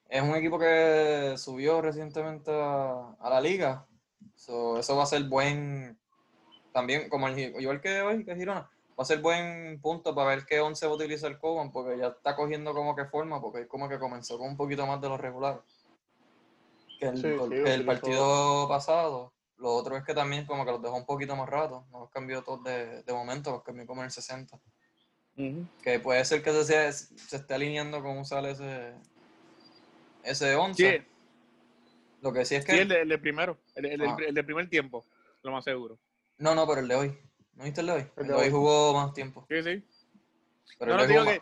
es 0.09 0.21
un 0.23 0.35
equipo 0.35 0.57
que 0.57 1.35
subió 1.37 1.81
recientemente 1.81 2.49
a, 2.51 3.11
a 3.19 3.29
la 3.29 3.39
liga. 3.39 3.85
So, 4.35 4.79
eso 4.79 4.95
va 4.95 5.03
a 5.03 5.05
ser 5.07 5.23
buen. 5.25 5.97
También, 6.73 7.09
como 7.09 7.27
el, 7.27 7.37
igual 7.61 7.79
que 7.81 8.01
hoy, 8.01 8.25
que 8.25 8.35
Girona, 8.35 8.61
va 8.61 8.69
a 9.03 9.05
ser 9.05 9.19
buen 9.21 9.79
punto 9.81 10.15
para 10.15 10.29
ver 10.29 10.45
qué 10.45 10.59
11 10.61 10.85
va 10.85 10.91
a 10.93 10.95
utilizar 10.95 11.37
Coban, 11.39 11.71
porque 11.71 11.97
ya 11.97 12.07
está 12.07 12.35
cogiendo 12.35 12.73
como 12.73 12.95
que 12.95 13.05
forma, 13.05 13.39
porque 13.41 13.61
es 13.61 13.67
como 13.67 13.87
que 13.87 13.99
comenzó 13.99 14.37
con 14.39 14.49
un 14.49 14.57
poquito 14.57 14.85
más 14.87 14.99
de 15.01 15.09
los 15.09 15.19
regulares. 15.19 15.61
Que 16.99 17.07
el, 17.07 17.15
Sí, 17.17 17.21
sí, 17.21 17.27
que 17.27 17.33
el 17.33 17.39
utilizó- 17.81 17.85
partido 17.85 18.67
pasado. 18.67 19.33
Lo 19.59 19.73
otro 19.73 19.97
es 19.97 20.03
que 20.05 20.13
también 20.13 20.45
como 20.45 20.65
que 20.65 20.71
los 20.71 20.81
dejó 20.81 20.95
un 20.95 21.05
poquito 21.05 21.35
más 21.35 21.49
rato. 21.49 21.85
No 21.91 21.99
los 21.99 22.09
cambió 22.09 22.41
todos 22.43 22.63
de, 22.63 23.03
de 23.03 23.13
momento, 23.13 23.51
los 23.51 23.63
cambió 23.63 23.85
como 23.85 24.01
en 24.01 24.05
el 24.05 24.11
60. 24.11 24.59
Que 25.81 25.99
puede 25.99 26.23
ser 26.25 26.41
que 26.43 26.51
se, 26.51 26.91
se, 26.91 27.17
se 27.17 27.35
esté 27.37 27.53
alineando 27.53 28.01
con 28.03 28.17
usar 28.17 28.45
ese, 28.45 28.93
ese 30.23 30.55
11. 30.55 30.99
Sí, 30.99 31.07
Lo 32.21 32.33
que 32.33 32.43
sí 32.45 32.55
es 32.55 32.65
que. 32.65 32.73
sí, 32.73 32.77
el, 32.79 32.87
de, 32.89 33.01
el 33.01 33.09
de 33.09 33.17
primero, 33.19 33.57
el, 33.75 33.85
el- 33.85 34.01
Ah. 34.01 34.17
el 34.27 34.33
de 34.35 34.43
primer 34.43 34.69
tiempo, 34.69 35.05
lo 35.43 35.51
más 35.51 35.63
seguro. 35.63 35.97
No, 36.37 36.55
no, 36.55 36.67
pero 36.67 36.81
el 36.81 36.87
de 36.87 36.95
hoy. 36.95 37.17
¿No 37.53 37.63
viste 37.63 37.81
el 37.81 37.87
de 37.87 37.93
hoy? 37.93 38.05
El, 38.17 38.27
de 38.27 38.33
hoy 38.33 38.43
hoy. 38.45 38.51
jugó 38.51 38.93
más 38.93 39.13
tiempo. 39.13 39.45
Sí, 39.49 39.61
sí. 39.63 39.83
Pero 40.77 40.91
No, 40.91 40.97
no 40.97 41.07
digo 41.07 41.23
que. 41.25 41.41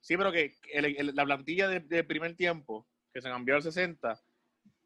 Sí, 0.00 0.16
pero 0.18 0.30
que 0.30 0.54
la 1.14 1.24
plantilla 1.24 1.66
de, 1.68 1.80
de 1.80 2.04
primer 2.04 2.36
tiempo, 2.36 2.86
que 3.12 3.22
se 3.22 3.28
cambió 3.30 3.54
al 3.54 3.62
60, 3.62 4.20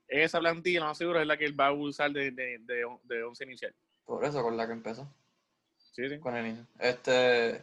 esa 0.08 0.38
plantilla, 0.40 0.80
lo 0.80 0.86
más 0.86 0.98
seguro, 0.98 1.20
es 1.20 1.26
la 1.26 1.36
que 1.36 1.44
él 1.44 1.58
va 1.58 1.66
a 1.68 1.72
usar 1.72 2.10
de, 2.10 2.30
de, 2.30 2.58
de, 2.60 2.84
on- 2.84 3.00
de 3.04 3.22
11 3.22 3.44
inicial. 3.44 3.74
Por 4.04 4.24
eso, 4.24 4.42
con 4.42 4.56
la 4.56 4.66
que 4.66 4.72
empezó. 4.72 5.06
Sí, 5.92 6.08
sí. 6.08 6.18
Con 6.18 6.36
el 6.36 6.46
inicio. 6.46 6.66
Este. 6.78 7.62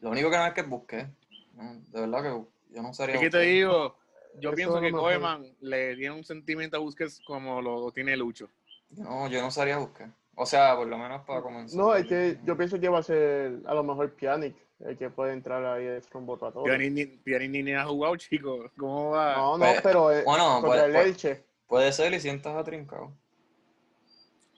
Lo 0.00 0.10
único 0.10 0.30
que 0.30 0.36
no 0.36 0.46
es 0.46 0.52
que 0.54 0.62
busqué. 0.62 1.06
¿no? 1.54 1.74
De 1.88 2.00
verdad 2.00 2.22
que 2.22 2.74
yo 2.74 2.82
no 2.82 2.90
usaría. 2.90 3.14
Es 3.16 3.20
que 3.20 3.30
te 3.30 3.40
digo, 3.40 3.96
yo 4.40 4.50
Eso 4.50 4.56
pienso 4.56 4.80
que. 4.80 4.90
Koeman 4.92 5.46
le 5.60 5.96
tiene 5.96 6.14
un 6.14 6.24
sentimiento 6.24 6.76
a 6.76 6.80
Busquets 6.80 7.20
como 7.26 7.60
lo 7.60 7.90
tiene 7.92 8.16
Lucho. 8.16 8.48
No, 8.90 9.28
yo 9.28 9.40
no 9.40 9.48
usaría 9.48 9.78
buscar. 9.78 10.10
O 10.34 10.44
sea, 10.46 10.76
por 10.76 10.86
lo 10.86 10.96
menos 10.98 11.22
para 11.24 11.40
comenzar. 11.42 11.76
No, 11.78 11.94
es 11.94 12.06
que 12.06 12.38
yo 12.44 12.56
pienso 12.56 12.78
que 12.78 12.88
va 12.88 12.98
a 12.98 13.02
ser 13.02 13.58
a 13.66 13.74
lo 13.74 13.82
mejor 13.82 14.12
Pjanic 14.14 14.54
el 14.80 14.96
que 14.98 15.08
puede 15.08 15.32
entrar 15.32 15.64
ahí 15.64 15.84
de 15.84 16.00
trombotratorio. 16.02 16.64
Pianini, 16.76 17.06
Pianini 17.06 17.62
ni 17.62 17.72
ha 17.72 17.84
jugado, 17.86 18.14
chico. 18.16 18.70
¿Cómo 18.76 19.10
va? 19.12 19.34
No, 19.34 19.56
no, 19.58 19.64
Pues, 19.64 19.80
pero 19.80 20.12
eh, 20.12 20.22
bueno, 20.24 20.60
contra 20.60 20.68
pues- 20.70 20.82
el 20.84 20.92
pues- 20.92 21.06
Elche. 21.06 21.44
Puede 21.66 21.92
ser 21.92 22.12
y 22.14 22.20
sientas 22.20 22.54
a 22.56 22.64
Trincao. 22.64 23.12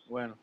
Bueno, 0.09 0.37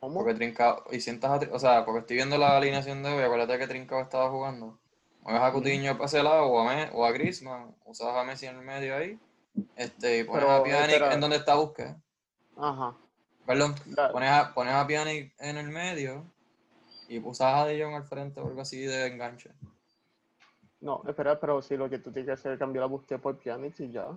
¿Cómo? 0.00 0.20
Porque 0.20 0.34
Trincao, 0.34 0.84
y 0.90 1.00
sientas 1.00 1.30
a 1.30 1.54
o 1.54 1.58
sea, 1.58 1.84
porque 1.84 2.00
estoy 2.00 2.16
viendo 2.16 2.36
la 2.38 2.56
alineación 2.56 3.02
de 3.02 3.10
hoy, 3.12 3.22
acuérdate 3.22 3.58
que 3.58 3.68
Trincao 3.68 4.00
estaba 4.00 4.30
jugando. 4.30 4.78
Mueves 5.20 5.42
a 5.42 5.52
Coutinho 5.52 5.92
para 5.92 6.06
ese 6.06 6.22
lado 6.22 6.46
o 6.46 6.58
a, 6.58 6.64
Me- 6.74 6.90
o 6.92 7.04
a 7.04 7.12
Griezmann, 7.12 7.74
usas 7.84 8.08
a 8.08 8.24
Messi 8.24 8.46
en 8.46 8.56
el 8.56 8.64
medio 8.64 8.96
ahí, 8.96 9.16
este, 9.76 10.18
y 10.18 10.24
pones 10.24 10.42
Pero, 10.44 10.56
a 10.56 10.64
Pjanic 10.64 10.90
espera. 10.90 11.14
en 11.14 11.20
donde 11.20 11.36
está 11.36 11.54
Busquets. 11.54 11.94
Ajá. 12.56 12.96
Perdón, 13.46 13.74
pones 14.12 14.30
a, 14.30 14.52
pones 14.54 14.74
a 14.74 14.84
Pjanic 14.86 15.32
en 15.38 15.56
el 15.58 15.68
medio 15.68 16.24
y 17.08 17.18
usas 17.20 17.54
a 17.54 17.66
De 17.66 17.80
Jong 17.80 17.94
al 17.94 18.04
frente 18.04 18.40
o 18.40 18.46
algo 18.48 18.60
así 18.60 18.80
de 18.80 19.06
enganche. 19.06 19.52
No, 20.80 21.02
espera, 21.06 21.38
pero 21.38 21.62
si 21.62 21.76
lo 21.76 21.88
que 21.88 21.98
tú 22.00 22.10
tienes 22.10 22.26
que 22.26 22.32
hacer 22.32 22.52
es 22.54 22.58
cambiar 22.58 22.80
la 22.82 22.86
búsqueda 22.88 23.18
por 23.18 23.38
Pjanic 23.38 23.78
y 23.78 23.92
ya. 23.92 24.08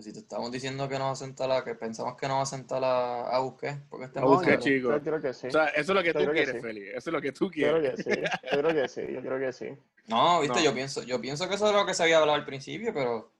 Pues 0.00 0.06
si 0.06 0.12
te 0.14 0.20
estamos 0.20 0.50
diciendo 0.50 0.88
que 0.88 0.98
no 0.98 1.04
va 1.04 1.10
a 1.10 1.14
sentar 1.14 1.50
a, 1.50 1.62
que 1.62 1.74
pensamos 1.74 2.16
que 2.16 2.26
no 2.26 2.36
va 2.36 2.42
a 2.44 2.46
sentar 2.46 2.82
a, 2.82 3.28
a 3.36 3.38
Busquets, 3.40 3.80
porque 3.90 4.06
este 4.06 4.18
A 4.18 4.22
no 4.22 4.28
No, 4.30 4.34
Busquets, 4.36 4.64
chico. 4.64 4.90
Yo 4.92 5.02
creo 5.02 5.20
que 5.20 5.34
sí. 5.34 5.48
o 5.48 5.50
sea, 5.50 5.66
eso 5.66 5.80
es 5.80 5.88
lo 5.90 6.00
que 6.02 6.06
Yo 6.06 6.12
tú 6.14 6.18
creo 6.20 6.30
que 6.32 6.36
quieres, 6.44 6.54
sí. 6.54 6.60
Feli. 6.66 6.88
Eso 6.88 6.96
es 6.96 7.12
lo 7.12 7.20
que 7.20 7.32
tú 7.32 7.44
Yo 7.44 7.50
creo 7.50 7.80
quieres. 7.82 8.02
que 8.06 8.14
sí. 8.14 8.20
Yo 8.50 8.58
creo 8.62 8.74
que 8.74 8.88
sí. 8.88 9.00
Yo 9.12 9.20
creo 9.20 9.38
que 9.38 9.52
sí. 9.52 9.68
No, 10.06 10.40
viste, 10.40 10.56
No. 10.58 10.64
yo 10.64 10.72
pienso, 10.72 11.02
yo 11.02 11.20
pienso 11.20 11.46
que 11.50 11.54
eso 11.56 11.66
es 11.66 11.74
lo 11.74 11.84
que 11.84 11.92
se 11.92 12.02
había 12.02 12.16
hablado 12.16 12.38
al 12.38 12.46
principio, 12.46 12.94
pero. 12.94 13.30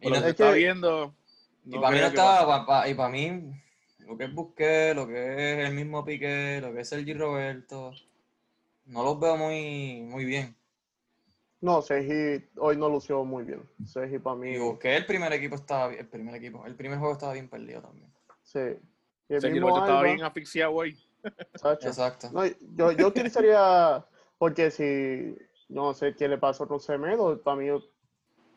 Y 0.00 0.06
no- 0.08 0.12
que 0.14 0.18
es 0.20 0.24
está 0.24 0.52
que- 0.52 0.58
viendo. 0.58 1.14
Y 1.66 1.78
para 1.78 1.90
mí 1.90 1.96
no 1.98 2.02
que 2.04 2.06
estaba, 2.08 2.38
ser. 2.38 2.46
pa- 2.46 2.66
pa- 2.66 2.88
y 2.88 2.94
para 2.94 3.08
mí, 3.10 3.52
lo 3.98 4.16
que 4.16 4.24
es 4.24 4.32
Busquets, 4.34 4.96
lo 4.96 5.06
que 5.06 5.60
es 5.60 5.68
el 5.68 5.74
mismo 5.74 6.02
Piqué, 6.02 6.60
lo 6.62 6.72
que 6.72 6.80
es 6.80 6.88
Sergi 6.88 7.12
Roberto, 7.12 7.92
no 8.86 9.02
los 9.04 9.20
veo 9.20 9.36
muy, 9.36 10.00
muy 10.00 10.24
bien. 10.24 10.56
No, 11.62 11.80
Sergi 11.80 12.44
hoy 12.58 12.76
no 12.76 12.88
lució 12.88 13.24
muy 13.24 13.44
bien. 13.44 13.62
Sergi 13.86 14.18
para 14.18 14.34
mí. 14.36 14.50
Y 14.50 14.58
Busquets, 14.58 14.98
el 14.98 15.06
primer 15.06 15.32
equipo 15.32 15.54
estaba 15.54 15.86
bien- 15.88 16.00
el 16.00 16.08
primer 16.08 16.34
equipo, 16.34 16.66
el 16.66 16.74
primer 16.74 16.98
juego 16.98 17.14
estaba 17.14 17.32
bien 17.34 17.48
perdido 17.48 17.80
también. 17.80 18.12
Sí. 18.42 18.58
Y 19.28 19.34
el 19.34 19.40
Sergio 19.40 19.62
mismo 19.62 19.68
estaba 19.78 20.00
Alba, 20.00 20.12
bien 20.12 20.22
asfixiado 20.24 20.72
hoy. 20.74 20.98
Sacho. 21.54 21.86
Exacto. 21.88 22.30
No, 22.32 22.44
yo, 22.44 22.90
yo 22.90 23.06
utilizaría, 23.06 24.04
porque 24.38 24.72
si 24.72 25.36
no 25.68 25.94
sé 25.94 26.16
qué 26.16 26.26
le 26.26 26.36
pasó 26.36 26.66
con 26.66 26.80
Semedo, 26.80 27.40
para 27.40 27.56
mí 27.56 27.68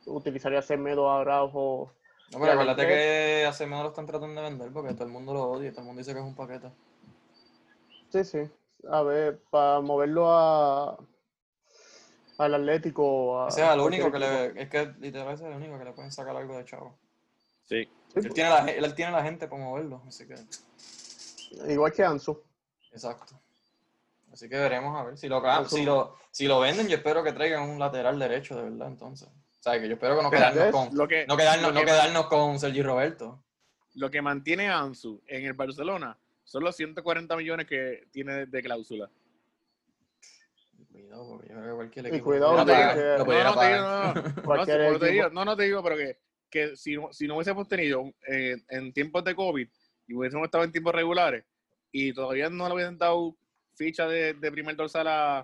utilizaría 0.07 0.63
Semedo, 0.63 1.09
Araujo. 1.11 1.93
No, 2.31 2.39
pero 2.39 2.53
acuérdate 2.53 2.87
que 2.87 3.45
hace 3.47 3.67
menos 3.67 3.83
lo 3.83 3.89
están 3.89 4.07
tratando 4.07 4.41
de 4.41 4.49
vender 4.49 4.71
porque 4.73 4.93
todo 4.95 5.03
el 5.05 5.11
mundo 5.13 5.31
lo 5.31 5.43
odia, 5.43 5.69
todo 5.69 5.81
el 5.81 5.87
mundo 5.87 5.99
dice 5.99 6.11
que 6.13 6.19
es 6.19 6.25
un 6.25 6.35
paquete. 6.35 6.71
Sí, 8.09 8.23
sí. 8.23 8.39
A 8.89 9.03
ver, 9.03 9.39
para 9.51 9.79
moverlo 9.81 10.31
a 10.31 10.97
al 12.37 12.53
Atlético. 12.55 13.43
A, 13.43 13.47
es 13.49 13.57
el 13.57 13.63
cualquier 13.63 13.85
único 13.85 14.11
que 14.11 14.19
le, 14.19 14.61
es 14.61 14.69
que 14.69 14.93
literal 14.99 15.33
ese 15.33 15.43
es 15.43 15.49
el 15.51 15.55
único 15.57 15.77
que 15.77 15.85
le 15.85 15.91
pueden 15.93 16.11
sacar 16.11 16.35
algo 16.35 16.57
de 16.57 16.65
chavo. 16.65 16.97
Sí. 17.65 17.89
Él 18.15 18.33
tiene 18.33 18.49
la, 18.49 18.59
él 18.65 18.95
tiene 18.95 19.11
la 19.11 19.23
gente 19.23 19.47
para 19.47 19.61
moverlo, 19.63 20.01
así 20.07 20.25
que. 20.27 20.35
Igual 21.71 21.91
que 21.93 22.03
Ansu. 22.03 22.41
Exacto. 22.91 23.39
Así 24.31 24.49
que 24.49 24.57
veremos 24.57 24.97
a 24.99 25.03
ver. 25.03 25.17
Si 25.17 25.27
lo, 25.27 25.37
Eso- 25.45 25.69
si 25.75 25.85
lo, 25.85 26.15
si 26.31 26.47
lo 26.47 26.59
venden, 26.59 26.87
yo 26.87 26.97
espero 26.97 27.23
que 27.23 27.31
traigan 27.33 27.69
un 27.69 27.79
lateral 27.79 28.19
derecho, 28.19 28.55
de 28.55 28.63
verdad, 28.63 28.87
entonces. 28.87 29.27
O 29.29 29.63
sea, 29.63 29.79
que 29.79 29.87
yo 29.87 29.93
espero 29.95 30.17
que 30.17 30.23
no 30.23 30.29
quedarnos 30.29 30.63
es 30.65 30.71
con, 30.71 30.89
Lo 30.95 31.07
que, 31.07 31.25
no 31.25 31.35
quedarnos, 31.37 31.67
lo 31.69 31.73
no 31.73 31.79
que- 31.79 31.85
quedarnos 31.87 32.27
con 32.27 32.59
Sergi 32.59 32.81
Roberto. 32.83 33.41
lo 33.95 34.11
que 34.11 34.21
mantiene 34.21 34.69
a 34.69 34.79
Ansu 34.79 35.21
en 35.27 35.45
el 35.45 35.53
Barcelona 35.53 36.17
son 36.43 36.63
los 36.63 36.75
140 36.75 37.35
millones 37.37 37.65
que 37.65 38.07
tiene 38.11 38.45
de 38.45 38.61
cláusula. 38.61 39.09
Cuidado, 40.95 41.27
porque 41.27 41.47
yo 41.49 41.55
creo 41.55 41.69
que 41.69 41.75
cualquier 41.75 42.05
Y 42.05 42.09
equipo 42.09 42.25
cuidado 42.25 42.51
No, 42.51 42.57
no 42.57 42.65
te 42.65 42.71
digo, 42.71 42.87
no, 42.87 44.13
no. 44.13 44.13
No, 44.55 44.65
te 44.99 45.11
digo- 45.11 45.29
no, 45.33 45.45
no 45.45 45.57
te 45.57 45.63
digo, 45.63 45.83
pero 45.83 45.97
que, 45.97 46.17
que 46.49 46.75
si, 46.77 46.95
no, 46.95 47.11
si 47.11 47.27
no 47.27 47.35
hubiésemos 47.35 47.67
tenido 47.67 48.03
eh, 48.27 48.55
en 48.69 48.93
tiempos 48.93 49.23
de 49.23 49.35
COVID 49.35 49.67
y 50.07 50.13
hubiésemos 50.13 50.45
estado 50.45 50.63
en 50.63 50.71
tiempos 50.71 50.93
regulares 50.95 51.43
y 51.91 52.13
todavía 52.13 52.49
no 52.49 52.67
le 52.67 52.75
hubiesen 52.75 52.97
dado 52.97 53.35
ficha 53.75 54.07
de, 54.07 54.33
de 54.33 54.51
primer 54.51 54.75
dorsal 54.75 55.07
a, 55.07 55.39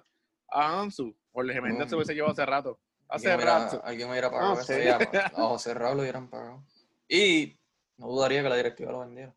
a 0.49 0.81
Ansu. 0.81 1.15
Jorge 1.33 1.59
Méndez 1.61 1.89
se 1.89 1.95
Mm. 1.95 1.97
hubiese 1.97 2.13
llevado 2.13 2.33
hace 2.33 2.45
rato. 2.45 2.79
Hace 3.09 3.29
Alguien 3.31 3.37
me 3.47 3.53
hubiera- 3.53 3.65
rato. 3.65 3.81
Alguien 3.85 4.07
me 4.07 4.11
hubiera 4.13 4.31
pagado 4.31 4.51
Ah, 4.57 4.61
eso. 4.61 4.73
sí. 4.73 4.83
ya, 4.83 4.97
A 5.35 5.47
José 5.47 5.73
Raúl 5.73 5.97
lo 5.97 6.01
hubieran 6.03 6.29
pagado. 6.29 6.63
Y 7.09 7.57
no 7.97 8.07
dudaría 8.07 8.41
que 8.43 8.49
la 8.49 8.55
directiva 8.55 8.91
lo 8.91 8.99
vendiera. 9.01 9.33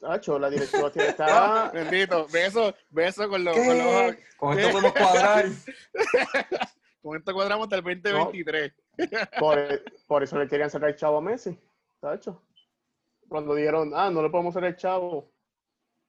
Tacho, 0.00 0.38
la 0.38 0.48
directiva 0.50 0.90
tiene 0.90 1.06
que 1.06 1.10
estar. 1.10 1.72
Bendito. 1.72 2.26
Beso, 2.32 2.74
beso 2.90 3.28
con 3.28 3.44
los, 3.44 3.54
con 3.56 3.78
los- 3.78 4.14
Con 4.36 4.58
esto 4.58 4.70
podemos 4.72 4.92
cuadrar. 4.94 5.44
Con 7.02 7.16
esto 7.16 7.32
cuadramos 7.32 7.64
hasta 7.64 7.76
el 7.76 7.82
2023. 7.82 8.72
Por, 9.38 9.82
por 10.06 10.22
eso 10.22 10.38
le 10.38 10.46
querían 10.48 10.68
sacar 10.68 10.90
el 10.90 10.96
chavo 10.96 11.16
a 11.16 11.22
Messi. 11.22 11.58
Tacho. 11.98 12.42
Cuando 13.28 13.54
dijeron, 13.54 13.92
ah, 13.94 14.10
no 14.10 14.22
le 14.22 14.28
podemos 14.28 14.54
hacer 14.54 14.68
el 14.68 14.76
chavo. 14.76 15.30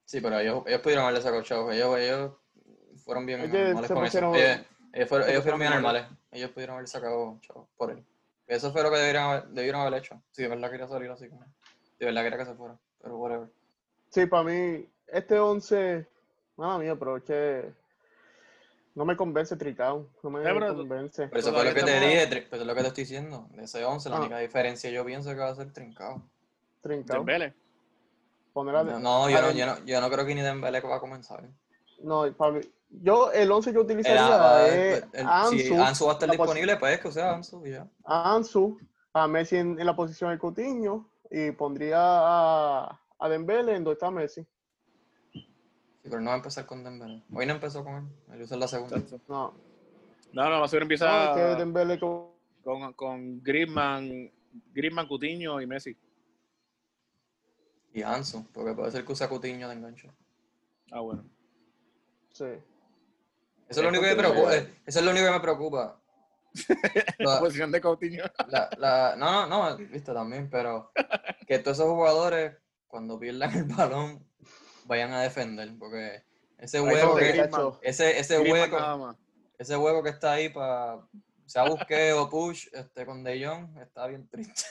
Sí, 0.04 0.20
pero 0.20 0.38
ellos, 0.40 0.64
ellos 0.68 0.82
pudieron 0.82 1.04
haberle 1.06 1.22
sacado 1.22 1.44
chavos. 1.44 1.74
Ellos, 1.74 1.98
ellos 1.98 2.32
fueron 3.06 3.26
bien 3.26 3.40
Ellos 3.40 3.54
normales 3.54 3.92
con 3.92 4.04
pusieron- 4.04 4.36
eso. 4.36 4.44
Ellos, 4.46 4.66
ellos 4.94 5.08
fueron, 5.10 5.26
se 5.26 5.32
ellos 5.32 5.44
fueron 5.44 5.60
bien 5.62 5.72
normales. 5.72 6.06
Ellos 6.32 6.52
pudieron 6.52 6.76
haber 6.76 6.88
sacado 6.90 7.40
chavos 7.42 7.70
por 7.78 7.92
él. 7.92 8.06
Eso 8.48 8.72
fue 8.74 8.84
lo 8.84 8.92
que 8.92 8.98
debieron 8.98 9.24
haber, 9.24 9.44
debieron 9.48 9.82
haber 9.82 9.94
hecho. 10.00 10.22
Si 10.32 10.42
de 10.42 10.50
verdad 10.50 10.70
quería 10.72 10.88
salir 10.88 11.10
así 11.10 11.30
con 11.30 11.42
él. 11.42 11.50
De 12.00 12.06
verdad 12.06 12.24
quería 12.24 12.38
que 12.40 12.46
se 12.46 12.56
fuera. 12.56 12.78
Pero 13.02 13.18
whatever. 13.18 13.48
Sí, 14.12 14.26
para 14.26 14.44
mí, 14.44 14.86
este 15.08 15.40
11, 15.40 16.06
nada 16.58 16.78
mía, 16.78 16.96
pero 16.98 17.18
es 17.18 17.24
que 17.24 17.74
no 18.94 19.06
me 19.06 19.16
convence 19.16 19.56
Tricao. 19.56 20.10
No 20.22 20.30
me 20.30 20.44
Sí, 20.44 20.50
pero- 20.54 20.76
convence. 20.76 21.28
Pero 21.28 21.40
eso 21.40 21.54
fue 21.54 21.64
lo 21.64 21.74
que 21.74 21.84
te 21.84 22.00
dije, 22.00 22.46
pues 22.50 22.62
es 22.62 22.68
lo 22.68 22.76
que 22.76 22.82
te 22.82 22.88
estoy 22.90 23.04
diciendo. 23.06 23.48
De 23.52 23.64
ese 23.64 23.86
11, 23.86 24.10
la 24.10 24.18
Ah. 24.18 24.20
única 24.20 24.38
diferencia 24.40 24.90
yo 24.90 25.06
pienso 25.06 25.30
que 25.30 25.38
va 25.38 25.50
a 25.50 25.56
ser 25.56 25.72
trincado. 25.72 26.22
Trincao. 26.82 27.18
Dembele. 27.20 27.54
Poner 28.54 28.76
a- 28.76 28.84
No, 28.84 29.00
no, 29.00 29.30
yo 29.30 29.42
no, 29.42 29.52
yo 29.52 29.66
no, 29.66 29.86
yo 29.86 30.02
no 30.02 30.10
creo 30.10 30.26
que 30.26 30.36
ni 30.36 30.42
Dembele 30.42 30.82
va 30.82 30.98
a 30.98 31.00
comenzar. 31.00 31.48
No, 32.04 32.30
para 32.34 32.52
mí, 32.52 32.62
yo 32.90 33.32
el 33.32 33.50
11 33.50 33.72
que 33.72 33.78
El- 33.78 33.86
utilizaría 33.86 34.28
ah, 34.30 34.68
es 34.68 35.04
el- 35.14 35.26
a 35.26 35.46
si 35.48 35.62
Ansu, 35.72 35.82
Ansu 35.82 36.06
va 36.08 36.12
a 36.12 36.14
estar 36.16 36.30
disponible, 36.30 36.76
pues 36.76 37.00
que 37.00 37.12
sea 37.14 37.34
Ansu 37.36 37.66
y 37.66 37.72
ya. 37.72 37.88
a 38.04 38.36
Ansu, 38.36 38.78
a 39.14 39.26
Messi 39.28 39.56
en, 39.56 39.80
en 39.80 39.86
la 39.86 39.96
posición 39.96 40.32
de 40.32 40.38
Coutinho 40.38 41.10
y 41.30 41.52
pondría 41.52 41.98
a, 42.02 43.01
a 43.22 43.30
Dembele 43.30 43.76
en 43.76 43.84
donde 43.84 43.94
está 43.94 44.12
Messi. 44.12 44.46
Sí, 45.34 46.10
pero 46.10 46.20
no 46.20 46.28
va 46.28 46.34
a 46.34 46.38
empezar 46.38 46.66
con 46.66 46.84
Dembele. 46.84 47.24
Hoy 47.34 47.46
no 47.46 47.54
empezó 47.54 47.84
con 47.84 47.96
él. 47.96 48.34
Él 48.36 48.42
usa 48.42 48.58
la 48.58 48.68
segunda. 48.68 48.98
No, 49.28 49.54
No, 50.34 50.50
no, 50.50 50.60
va 50.60 50.66
a 50.66 50.68
ser 50.68 50.80
no, 50.80 50.84
empieza 50.84 51.32
es 51.32 51.36
que 51.38 51.60
Dembele 51.60 52.00
como- 52.00 52.32
con, 52.64 52.94
con 52.94 53.44
Griezmann, 53.44 54.32
Griezmann, 54.74 55.08
Coutinho 55.08 55.62
y 55.62 55.68
Messi. 55.68 55.96
Y 57.94 58.02
Ansu, 58.04 58.46
porque 58.54 58.74
puede 58.74 58.92
ser 58.92 59.04
que 59.06 59.12
use 59.12 59.24
a 59.24 59.30
Coutinho 59.30 59.68
de 59.68 59.76
enganche. 59.76 60.10
Ah, 60.92 61.02
bueno. 61.02 61.24
sí. 62.34 62.46
Eso 63.68 63.80
es 63.80 63.84
lo 63.84 63.90
único 63.90 64.04
que 64.04 64.10
me 64.10 64.16
preocupa. 64.18 64.56
eh, 64.58 64.82
Eso 64.86 65.00
es 65.00 65.06
lo 65.06 65.12
único 65.12 65.26
que 65.28 65.32
me 65.32 65.40
preocupa. 65.40 65.98
La 67.20 67.36
La- 67.36 67.40
posición 67.40 67.72
de 67.72 67.80
Coutinho. 67.80 68.24
la- 68.50 68.70
la- 68.78 69.16
no, 69.18 69.48
no, 69.48 69.70
no, 69.70 69.78
viste 69.78 70.14
también, 70.14 70.50
pero 70.50 70.92
que 71.48 71.60
todos 71.60 71.78
esos 71.78 71.90
jugadores, 71.90 72.58
cuando 72.92 73.18
pierdan 73.18 73.52
el 73.58 73.64
balón, 73.66 74.24
vayan 74.86 75.12
a 75.14 75.22
defender, 75.22 75.72
porque 75.80 76.24
ese 76.58 76.80
hueco 76.82 77.08
no, 77.10 77.16
que, 77.16 77.28
Griezmann. 77.30 77.72
Ese, 77.82 78.20
ese 78.20 78.40
hueco, 78.40 79.16
ese 79.58 79.78
hueco 79.78 80.04
que 80.04 80.10
está 80.10 80.34
ahí 80.34 80.50
para 80.50 81.00
sea 81.46 81.64
busque 81.68 82.14
o 82.14 82.30
push 82.30 82.68
este, 82.74 83.06
con 83.06 83.24
De 83.24 83.44
Jong, 83.46 83.78
está 83.80 84.06
bien 84.08 84.28
triste. 84.30 84.64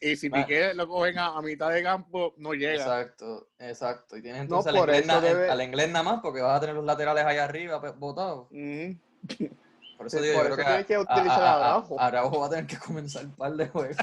Y 0.00 0.16
si 0.16 0.26
Ah. 0.28 0.30
Piqué 0.44 0.74
lo 0.74 0.88
cogen 0.88 1.16
a, 1.18 1.36
a 1.36 1.42
mitad 1.42 1.70
de 1.70 1.80
campo, 1.82 2.34
no 2.38 2.54
llega. 2.54 2.74
Exacto, 2.74 3.50
exacto. 3.58 4.16
Y 4.16 4.22
tienes 4.22 4.40
No, 4.40 4.42
entonces 4.60 4.72
al, 4.72 4.78
por 4.80 4.88
inglés 4.88 5.04
eso 5.08 5.20
na- 5.20 5.26
debe- 5.28 5.48
al 5.50 5.62
inglés 5.62 5.88
nada 5.90 6.02
más, 6.02 6.20
porque 6.22 6.40
vas 6.40 6.56
a 6.56 6.60
tener 6.60 6.74
los 6.74 6.84
laterales 6.84 7.24
ahí 7.24 7.36
arriba 7.38 7.80
pe- 7.80 7.90
botados. 7.92 8.48
Por 9.96 10.06
eso 10.08 10.20
digo, 10.20 10.34
por 10.38 10.48
yo 10.48 10.54
eso 10.54 10.62
creo 10.64 10.76
que, 10.78 10.84
que 10.86 10.94
a- 10.96 11.00
utilizar 11.00 11.42
a- 11.42 11.52
a 11.52 11.54
a- 11.54 11.66
Araujo. 11.68 12.00
Araujo 12.00 12.40
va 12.40 12.46
a 12.46 12.50
tener 12.50 12.66
que 12.66 12.78
comenzar 12.78 13.24
un 13.26 13.36
par 13.36 13.52
de 13.54 13.68
juegos. 13.68 13.96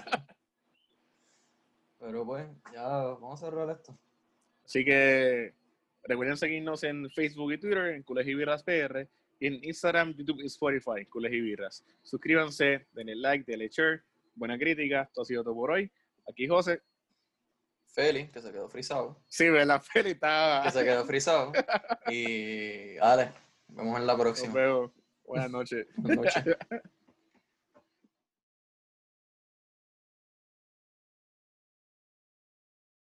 Pero 2.04 2.26
pues, 2.26 2.46
ya 2.74 2.84
vamos 2.84 3.42
a 3.42 3.46
cerrar 3.46 3.70
esto. 3.70 3.98
Así 4.66 4.84
que 4.84 5.54
recuerden 6.04 6.36
seguirnos 6.36 6.84
en 6.84 7.10
Facebook 7.10 7.54
y 7.54 7.58
Twitter, 7.58 7.96
en 7.96 8.04
Colegio 8.04 8.38
Birras 8.38 8.62
PR, 8.62 9.08
y 9.40 9.48
en 9.48 9.64
Instagram, 9.64 10.14
YouTube 10.14 10.42
y 10.42 10.48
Spotify, 10.48 11.06
Colegio 11.08 11.44
Birras. 11.44 11.86
Suscríbanse, 12.02 12.88
denle 12.92 13.16
like, 13.16 13.50
denle 13.50 13.70
share, 13.70 14.04
buena 14.36 14.58
crítica. 14.58 15.04
Esto 15.04 15.22
ha 15.22 15.26
sido 15.26 15.44
todo 15.44 15.56
por 15.56 15.72
hoy. 15.72 15.90
Aquí 16.30 16.46
José. 16.46 16.82
Feli, 17.88 18.28
que 18.28 18.42
se 18.42 18.52
quedó 18.52 18.68
frisado. 18.68 19.22
Sí, 19.30 19.50
¿verdad? 19.50 19.82
Feli 19.94 20.12
está. 20.12 20.62
Que 20.66 20.72
se 20.72 20.84
quedó 20.84 21.06
frisado. 21.06 21.54
Y 22.10 22.96
dale, 22.96 23.32
nos 23.70 23.78
vemos 23.78 24.00
en 24.00 24.08
la 24.08 24.14
Nos 24.14 24.22
próxima. 24.22 24.54
vemos. 24.54 24.92
Buenas 25.26 25.52
noches. 25.52 25.88
Buenas 25.96 26.36
noches. 26.36 26.58